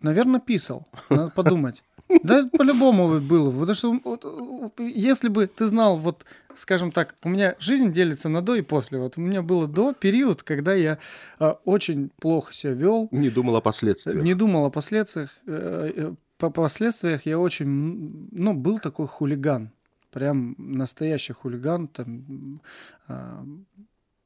наверное, 0.00 0.40
писал. 0.40 0.88
Надо 1.08 1.30
подумать. 1.30 1.82
Да, 2.22 2.48
по-любому 2.52 3.20
было. 3.20 3.50
Потому 3.52 3.74
что 3.74 4.00
вот, 4.04 4.80
если 4.80 5.28
бы 5.28 5.46
ты 5.46 5.66
знал, 5.66 5.96
вот, 5.96 6.24
скажем 6.56 6.90
так, 6.90 7.14
у 7.22 7.28
меня 7.28 7.54
жизнь 7.58 7.92
делится 7.92 8.28
на 8.28 8.42
до 8.42 8.56
и 8.56 8.62
после. 8.62 8.98
Вот 8.98 9.16
у 9.16 9.20
меня 9.20 9.42
было 9.42 9.66
до 9.68 9.92
период, 9.92 10.42
когда 10.42 10.74
я 10.74 10.98
э, 11.38 11.54
очень 11.64 12.10
плохо 12.20 12.52
себя 12.52 12.72
вел. 12.72 13.08
Не 13.10 13.30
думал 13.30 13.56
о 13.56 13.60
последствиях. 13.60 14.22
Не 14.22 14.34
думал 14.34 14.66
о 14.66 14.70
последствиях. 14.70 15.36
Э, 15.46 15.90
э 15.94 16.14
по 16.40 16.50
последствиях 16.50 17.26
я 17.26 17.38
очень, 17.38 18.28
ну, 18.32 18.54
был 18.54 18.78
такой 18.78 19.06
хулиган, 19.06 19.70
прям 20.10 20.54
настоящий 20.58 21.34
хулиган, 21.34 21.86
там, 21.86 22.62
э, 23.08 23.44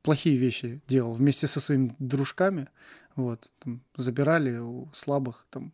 плохие 0.02 0.36
вещи 0.36 0.80
делал 0.86 1.12
вместе 1.12 1.48
со 1.48 1.60
своими 1.60 1.94
дружками, 1.98 2.68
вот, 3.16 3.50
там, 3.58 3.80
забирали 3.96 4.58
у 4.58 4.88
слабых 4.94 5.46
там 5.50 5.72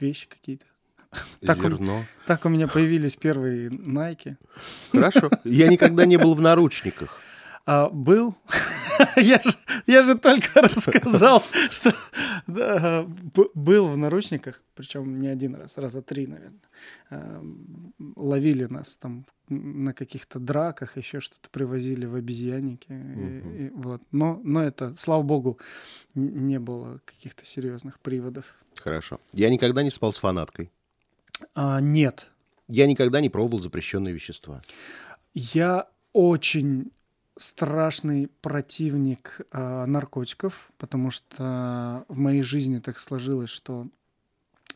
вещи 0.00 0.28
какие-то. 0.28 0.66
Так 1.46 1.58
Зерно. 1.58 2.00
У, 2.00 2.26
так 2.26 2.44
у 2.44 2.48
меня 2.48 2.66
появились 2.66 3.16
первые 3.16 3.70
найки. 3.70 4.36
Хорошо. 4.92 5.30
Я 5.44 5.68
никогда 5.68 6.04
не 6.04 6.16
был 6.16 6.34
в 6.34 6.40
наручниках. 6.40 7.16
А, 7.64 7.88
был. 7.88 8.36
я, 9.16 9.40
же, 9.42 9.56
я 9.86 10.02
же 10.02 10.16
только 10.16 10.48
рассказал, 10.62 11.42
что 11.70 11.94
да, 12.46 13.06
был 13.54 13.88
в 13.88 13.96
наручниках, 13.96 14.62
причем 14.74 15.18
не 15.18 15.28
один 15.28 15.54
раз, 15.54 15.78
раза 15.78 16.02
три, 16.02 16.26
наверное. 16.26 16.60
А, 17.10 17.42
ловили 18.16 18.64
нас 18.64 18.96
там 18.96 19.26
на 19.48 19.92
каких-то 19.92 20.38
драках, 20.38 20.96
еще 20.96 21.20
что-то 21.20 21.50
привозили 21.50 22.06
в 22.06 22.14
обезьянники. 22.14 22.92
Угу. 22.92 23.20
И, 23.20 23.66
и, 23.66 23.70
вот. 23.70 24.02
но, 24.12 24.40
но 24.44 24.62
это, 24.62 24.94
слава 24.98 25.22
богу, 25.22 25.58
не 26.14 26.58
было 26.58 27.00
каких-то 27.04 27.44
серьезных 27.44 27.98
приводов. 28.00 28.56
Хорошо. 28.76 29.20
Я 29.32 29.50
никогда 29.50 29.82
не 29.82 29.90
спал 29.90 30.12
с 30.12 30.18
фанаткой. 30.18 30.70
А, 31.54 31.80
нет. 31.80 32.30
Я 32.68 32.86
никогда 32.86 33.20
не 33.20 33.28
пробовал 33.28 33.62
запрещенные 33.62 34.14
вещества. 34.14 34.62
Я 35.34 35.88
очень 36.12 36.92
страшный 37.40 38.28
противник 38.42 39.40
э, 39.50 39.84
наркотиков, 39.86 40.70
потому 40.78 41.10
что 41.10 42.04
в 42.08 42.18
моей 42.18 42.42
жизни 42.42 42.78
так 42.78 42.98
сложилось, 42.98 43.50
что 43.50 43.86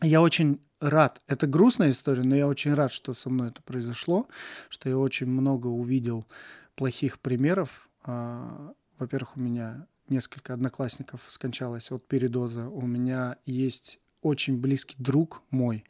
я 0.01 0.23
очень 0.23 0.61
рад. 0.81 1.21
Это 1.27 1.47
грустная 1.47 1.91
история, 1.91 2.23
но 2.23 2.35
я 2.37 2.47
очень 2.47 2.75
рад, 2.75 2.93
что 2.93 3.15
со 3.15 3.31
мной 3.31 3.49
это 3.49 3.63
произошло, 3.63 4.29
что 4.69 4.89
я 4.89 4.99
очень 4.99 5.27
много 5.27 5.67
увидел 5.67 6.27
плохих 6.75 7.19
примеров. 7.21 7.89
А, 8.03 8.73
во-первых, 8.99 9.37
у 9.37 9.41
меня 9.41 9.87
несколько 10.09 10.55
одноклассников 10.55 11.23
скончалось 11.29 11.91
от 11.91 12.07
передоза. 12.07 12.69
У 12.69 12.87
меня 12.87 13.37
есть 13.47 14.01
очень 14.23 14.59
близкий 14.59 14.97
друг 14.99 15.43
мой, 15.51 15.85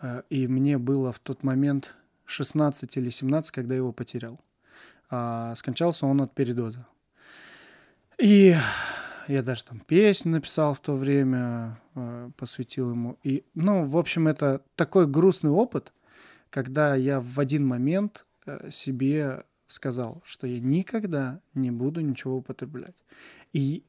э, 0.00 0.22
и 0.30 0.46
мне 0.46 0.78
было 0.78 1.12
в 1.12 1.18
тот 1.18 1.42
момент 1.42 1.94
16 2.26 2.96
или 2.96 3.10
17, 3.10 3.50
когда 3.52 3.74
его 3.74 3.92
потерял. 3.92 4.40
А 5.08 5.54
скончался 5.54 6.06
он 6.06 6.20
от 6.20 6.34
передоза. 6.34 6.86
И 8.18 8.54
я 9.28 9.42
даже 9.42 9.64
там 9.64 9.80
песню 9.80 10.32
написал 10.32 10.74
в 10.74 10.80
то 10.80 10.94
время, 10.94 11.80
э, 11.94 12.30
посвятил 12.36 12.90
ему. 12.90 13.18
И, 13.22 13.44
ну, 13.54 13.84
в 13.84 13.98
общем, 13.98 14.28
это 14.28 14.62
такой 14.74 15.06
грустный 15.06 15.50
опыт, 15.50 15.92
когда 16.50 16.94
я 16.94 17.20
в 17.20 17.38
один 17.38 17.66
момент 17.66 18.24
э, 18.46 18.70
себе 18.70 19.44
сказал, 19.66 20.22
что 20.24 20.46
я 20.46 20.60
никогда 20.60 21.40
не 21.54 21.70
буду 21.70 22.00
ничего 22.00 22.36
употреблять. 22.36 22.96
И 23.52 23.84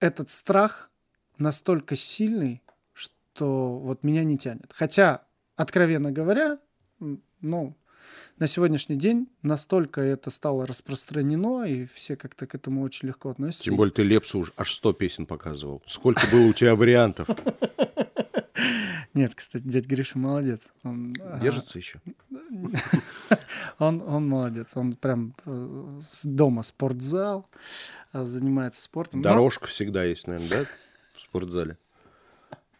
этот 0.00 0.30
страх 0.30 0.90
настолько 1.38 1.96
сильный, 1.96 2.62
что 2.92 3.78
вот 3.78 4.04
меня 4.04 4.24
не 4.24 4.38
тянет. 4.38 4.72
Хотя, 4.72 5.24
откровенно 5.56 6.12
говоря, 6.12 6.58
ну, 7.40 7.76
на 8.38 8.46
сегодняшний 8.46 8.96
день 8.96 9.28
настолько 9.42 10.00
это 10.00 10.30
стало 10.30 10.66
распространено, 10.66 11.64
и 11.64 11.84
все 11.84 12.16
как-то 12.16 12.46
к 12.46 12.54
этому 12.54 12.82
очень 12.82 13.08
легко 13.08 13.30
относятся. 13.30 13.64
Тем 13.64 13.76
более 13.76 13.92
ты 13.92 14.02
Лепсу 14.02 14.40
уж 14.40 14.52
аж 14.56 14.74
100 14.74 14.92
песен 14.94 15.26
показывал. 15.26 15.82
Сколько 15.86 16.26
было 16.30 16.46
у 16.46 16.52
тебя 16.52 16.74
вариантов? 16.74 17.28
Нет, 19.14 19.34
кстати, 19.34 19.64
дядь 19.64 19.86
Гриша 19.86 20.18
молодец. 20.18 20.72
Он, 20.84 21.12
Держится 21.40 21.72
а, 21.74 21.78
еще? 21.78 22.00
Он, 23.78 24.02
он 24.02 24.28
молодец. 24.28 24.76
Он 24.76 24.94
прям 24.94 25.34
э, 25.44 26.00
дома 26.24 26.62
спортзал, 26.62 27.48
э, 28.12 28.24
занимается 28.24 28.82
спортом. 28.82 29.22
Дорожка 29.22 29.64
Но... 29.64 29.68
всегда 29.68 30.04
есть, 30.04 30.26
наверное, 30.26 30.48
да, 30.48 30.64
в 31.14 31.20
спортзале? 31.20 31.78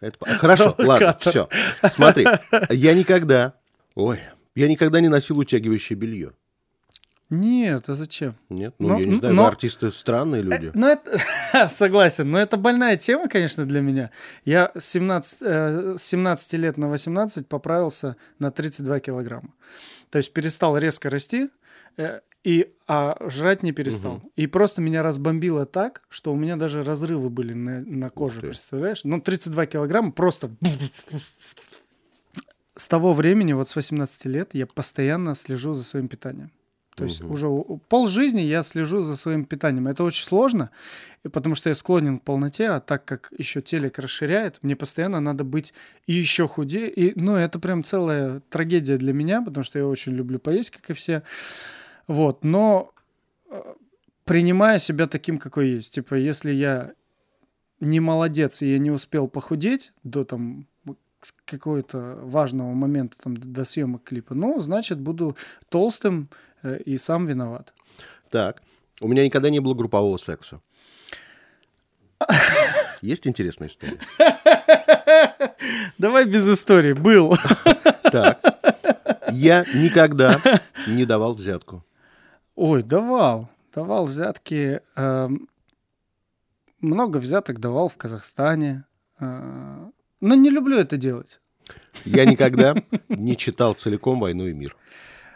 Это... 0.01 0.19
Хорошо, 0.39 0.75
ладно, 0.79 1.17
все. 1.21 1.49
Смотри, 1.91 2.27
я 2.71 2.95
никогда, 2.95 3.55
ой, 3.95 4.21
я 4.59 4.67
никогда 4.69 5.01
не 5.01 5.09
носил 5.09 5.39
утягивающее 5.39 5.97
белье. 5.97 6.33
Нет, 7.31 7.89
а 7.89 7.95
зачем? 7.95 8.37
Нет, 8.49 8.75
ну, 8.79 8.89
но, 8.89 8.99
я 8.99 9.07
не 9.07 9.15
знаю, 9.17 9.35
но, 9.35 9.47
артисты 9.47 9.93
странные 9.93 10.43
люди. 10.43 10.69
Э, 10.69 10.71
ну, 10.75 10.89
это, 10.89 11.69
согласен, 11.71 12.31
но 12.31 12.39
это 12.39 12.57
больная 12.57 12.97
тема, 12.97 13.29
конечно, 13.29 13.67
для 13.67 13.83
меня. 13.83 14.11
Я 14.45 14.73
с 14.77 14.85
17, 14.87 15.39
э, 15.43 15.95
с 15.99 16.03
17 16.03 16.55
лет 16.55 16.77
на 16.77 16.89
18 16.89 17.47
поправился 17.47 18.17
на 18.39 18.51
32 18.51 19.01
килограмма. 19.01 19.53
То 20.11 20.19
есть 20.19 20.33
перестал 20.33 20.77
резко 20.79 21.11
расти, 21.11 21.51
э, 21.99 22.21
и, 22.45 22.73
а 22.87 23.17
жрать 23.29 23.63
не 23.63 23.73
перестал. 23.73 24.15
Угу. 24.15 24.33
И 24.37 24.47
просто 24.47 24.81
меня 24.81 25.03
разбомбило 25.03 25.67
так, 25.67 26.03
что 26.09 26.33
у 26.33 26.37
меня 26.37 26.57
даже 26.57 26.83
разрывы 26.83 27.29
были 27.29 27.53
на, 27.53 27.81
на 27.81 28.11
коже, 28.11 28.41
представляешь? 28.41 29.05
Ну, 29.05 29.21
32 29.21 29.67
килограмма 29.67 30.13
просто... 30.13 30.51
С 32.79 32.87
того 32.87 33.13
времени, 33.13 33.55
вот 33.55 33.69
с 33.69 33.75
18 33.75 34.25
лет, 34.27 34.51
я 34.53 34.65
постоянно 34.65 35.35
слежу 35.35 35.75
за 35.75 35.83
своим 35.83 36.07
питанием. 36.07 36.53
То 36.95 37.05
есть 37.05 37.21
угу. 37.21 37.33
уже 37.33 37.49
пол 37.89 38.07
жизни 38.07 38.41
я 38.41 38.63
слежу 38.63 39.03
за 39.03 39.17
своим 39.17 39.45
питанием. 39.45 39.89
Это 39.89 40.05
очень 40.05 40.25
сложно, 40.25 40.71
потому 41.25 41.57
что 41.57 41.71
я 41.71 41.75
склонен 41.75 42.21
к 42.21 42.23
полноте, 42.23 42.69
а 42.69 42.79
так 42.81 43.05
как 43.05 43.33
еще 43.37 43.63
телек 43.63 43.99
расширяет, 43.99 44.61
мне 44.63 44.77
постоянно 44.77 45.19
надо 45.19 45.43
быть 45.43 45.75
и 46.07 46.13
еще 46.13 46.47
худее. 46.47 46.89
И, 46.89 47.19
ну, 47.19 47.35
это 47.35 47.59
прям 47.59 47.83
целая 47.83 48.43
трагедия 48.49 48.97
для 48.97 49.13
меня, 49.13 49.43
потому 49.43 49.65
что 49.65 49.81
я 49.81 49.87
очень 49.87 50.13
люблю 50.13 50.39
поесть, 50.39 50.71
как 50.71 50.89
и 50.91 50.93
все. 50.93 51.25
Вот, 52.07 52.45
но 52.45 52.93
э, 53.51 53.61
принимая 54.25 54.79
себя 54.79 55.09
таким, 55.09 55.39
какой 55.39 55.71
есть. 55.71 55.95
Типа, 55.95 56.15
если 56.15 56.53
я 56.53 56.93
не 57.81 57.99
молодец, 57.99 58.63
и 58.63 58.71
я 58.71 58.79
не 58.79 58.93
успел 58.93 59.27
похудеть 59.27 59.93
до 60.05 60.25
там 60.25 60.69
какого-то 61.45 62.19
важного 62.23 62.73
момента 62.73 63.17
там, 63.19 63.37
до 63.37 63.65
съемок 63.65 64.05
клипа, 64.05 64.35
ну, 64.35 64.61
значит, 64.61 64.99
буду 64.99 65.37
толстым 65.69 66.29
э, 66.63 66.79
и 66.79 66.99
сам 66.99 67.27
виноват. 67.27 67.73
Так, 68.31 68.63
у 69.01 69.09
меня 69.09 69.25
никогда 69.25 69.51
не 69.51 69.61
было 69.61 69.75
группового 69.75 70.17
секса. 70.17 70.61
Есть 73.03 73.27
интересная 73.27 73.69
история? 73.69 73.99
Давай 75.99 76.25
без 76.25 76.49
истории. 76.49 76.93
Был. 76.93 77.35
Так. 78.03 78.41
Я 79.31 79.65
никогда 79.75 80.41
не 80.87 81.05
давал 81.05 81.35
взятку. 81.35 81.85
Ой, 82.55 82.83
давал. 82.83 83.49
Давал 83.75 84.07
взятки. 84.07 84.81
Э, 84.97 85.29
много 86.81 87.19
взяток 87.19 87.61
давал 87.61 87.89
в 87.89 87.97
Казахстане. 87.97 88.85
Но 90.21 90.35
не 90.35 90.51
люблю 90.51 90.77
это 90.79 90.97
делать. 90.97 91.41
Я 92.05 92.25
никогда 92.25 92.75
не 93.09 93.37
читал 93.37 93.75
целиком 93.75 94.21
«Войну 94.21 94.47
и 94.47 94.53
мир». 94.53 94.77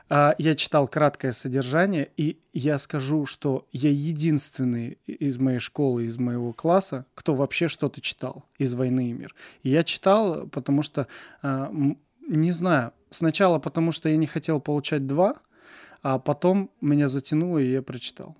А, 0.08 0.34
я 0.36 0.54
читал 0.54 0.88
краткое 0.88 1.32
содержание, 1.32 2.10
и 2.16 2.38
я 2.52 2.76
скажу, 2.78 3.24
что 3.24 3.66
я 3.72 3.90
единственный 3.90 4.98
из 5.06 5.38
моей 5.38 5.58
школы, 5.58 6.04
из 6.04 6.18
моего 6.18 6.52
класса, 6.52 7.06
кто 7.14 7.34
вообще 7.34 7.68
что-то 7.68 8.00
читал 8.00 8.44
из 8.58 8.74
«Войны 8.74 9.10
и 9.10 9.12
мир». 9.12 9.34
И 9.62 9.70
я 9.70 9.82
читал, 9.82 10.46
потому 10.48 10.82
что, 10.82 11.06
а, 11.40 11.72
не 12.28 12.52
знаю, 12.52 12.92
сначала 13.10 13.58
потому 13.58 13.92
что 13.92 14.08
я 14.08 14.16
не 14.16 14.26
хотел 14.26 14.60
получать 14.60 15.06
два, 15.06 15.36
а 16.02 16.18
потом 16.18 16.70
меня 16.80 17.08
затянуло, 17.08 17.58
и 17.58 17.70
я 17.70 17.82
прочитал. 17.82 18.36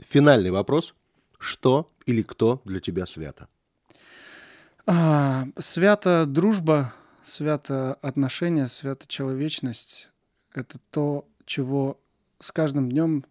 Финальный 0.00 0.50
вопрос. 0.50 0.94
Что 1.38 1.92
или 2.06 2.22
кто 2.22 2.62
для 2.64 2.80
тебя 2.80 3.06
свято? 3.06 3.48
А, 4.86 5.46
свято 5.58 6.26
дружба, 6.26 6.92
свято 7.22 7.94
отношения, 7.94 8.66
свято 8.68 9.06
человечность. 9.06 10.08
Это 10.52 10.78
то, 10.90 11.28
чего 11.46 12.00
с 12.40 12.50
каждым 12.52 12.90
днем 12.90 13.24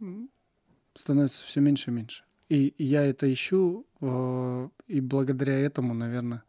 становится 0.95 1.43
все 1.45 1.59
меньше 1.59 1.91
и 1.91 1.93
меньше. 1.93 2.23
И 2.49 2.73
я 2.77 3.05
это 3.05 3.31
ищу, 3.31 3.85
э, 4.01 4.69
и 4.87 5.01
благодаря 5.01 5.57
этому, 5.59 5.93
наверное, 5.93 6.43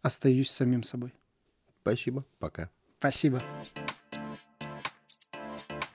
остаюсь 0.00 0.50
самим 0.50 0.82
собой. 0.82 1.12
Спасибо. 1.82 2.24
Пока. 2.38 2.70
Спасибо. 2.98 3.42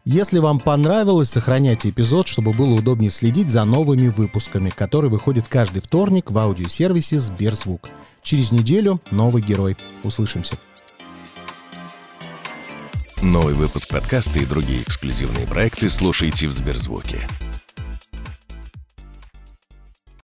Если 0.04 0.40
вам 0.40 0.60
понравилось, 0.60 1.30
сохраняйте 1.30 1.90
эпизод, 1.90 2.28
чтобы 2.28 2.54
было 2.54 2.76
удобнее 2.76 3.12
следить 3.12 3.50
за 3.50 3.66
новыми 3.66 4.08
выпусками, 4.08 4.70
которые 4.70 5.12
выходят 5.12 5.48
каждый 5.48 5.82
вторник 5.82 6.32
в 6.32 6.38
аудиосервисе 6.38 7.20
Сберзвук. 7.20 7.90
Через 8.28 8.52
неделю 8.52 9.00
новый 9.10 9.42
герой. 9.42 9.78
Услышимся. 10.04 10.58
Новый 13.22 13.54
выпуск 13.54 13.88
подкаста 13.88 14.40
и 14.40 14.46
другие 14.46 14.82
эксклюзивные 14.82 15.48
проекты 15.48 15.90
слушайте 15.90 16.50
в 16.50 16.52
Сберзвуке. 16.52 17.26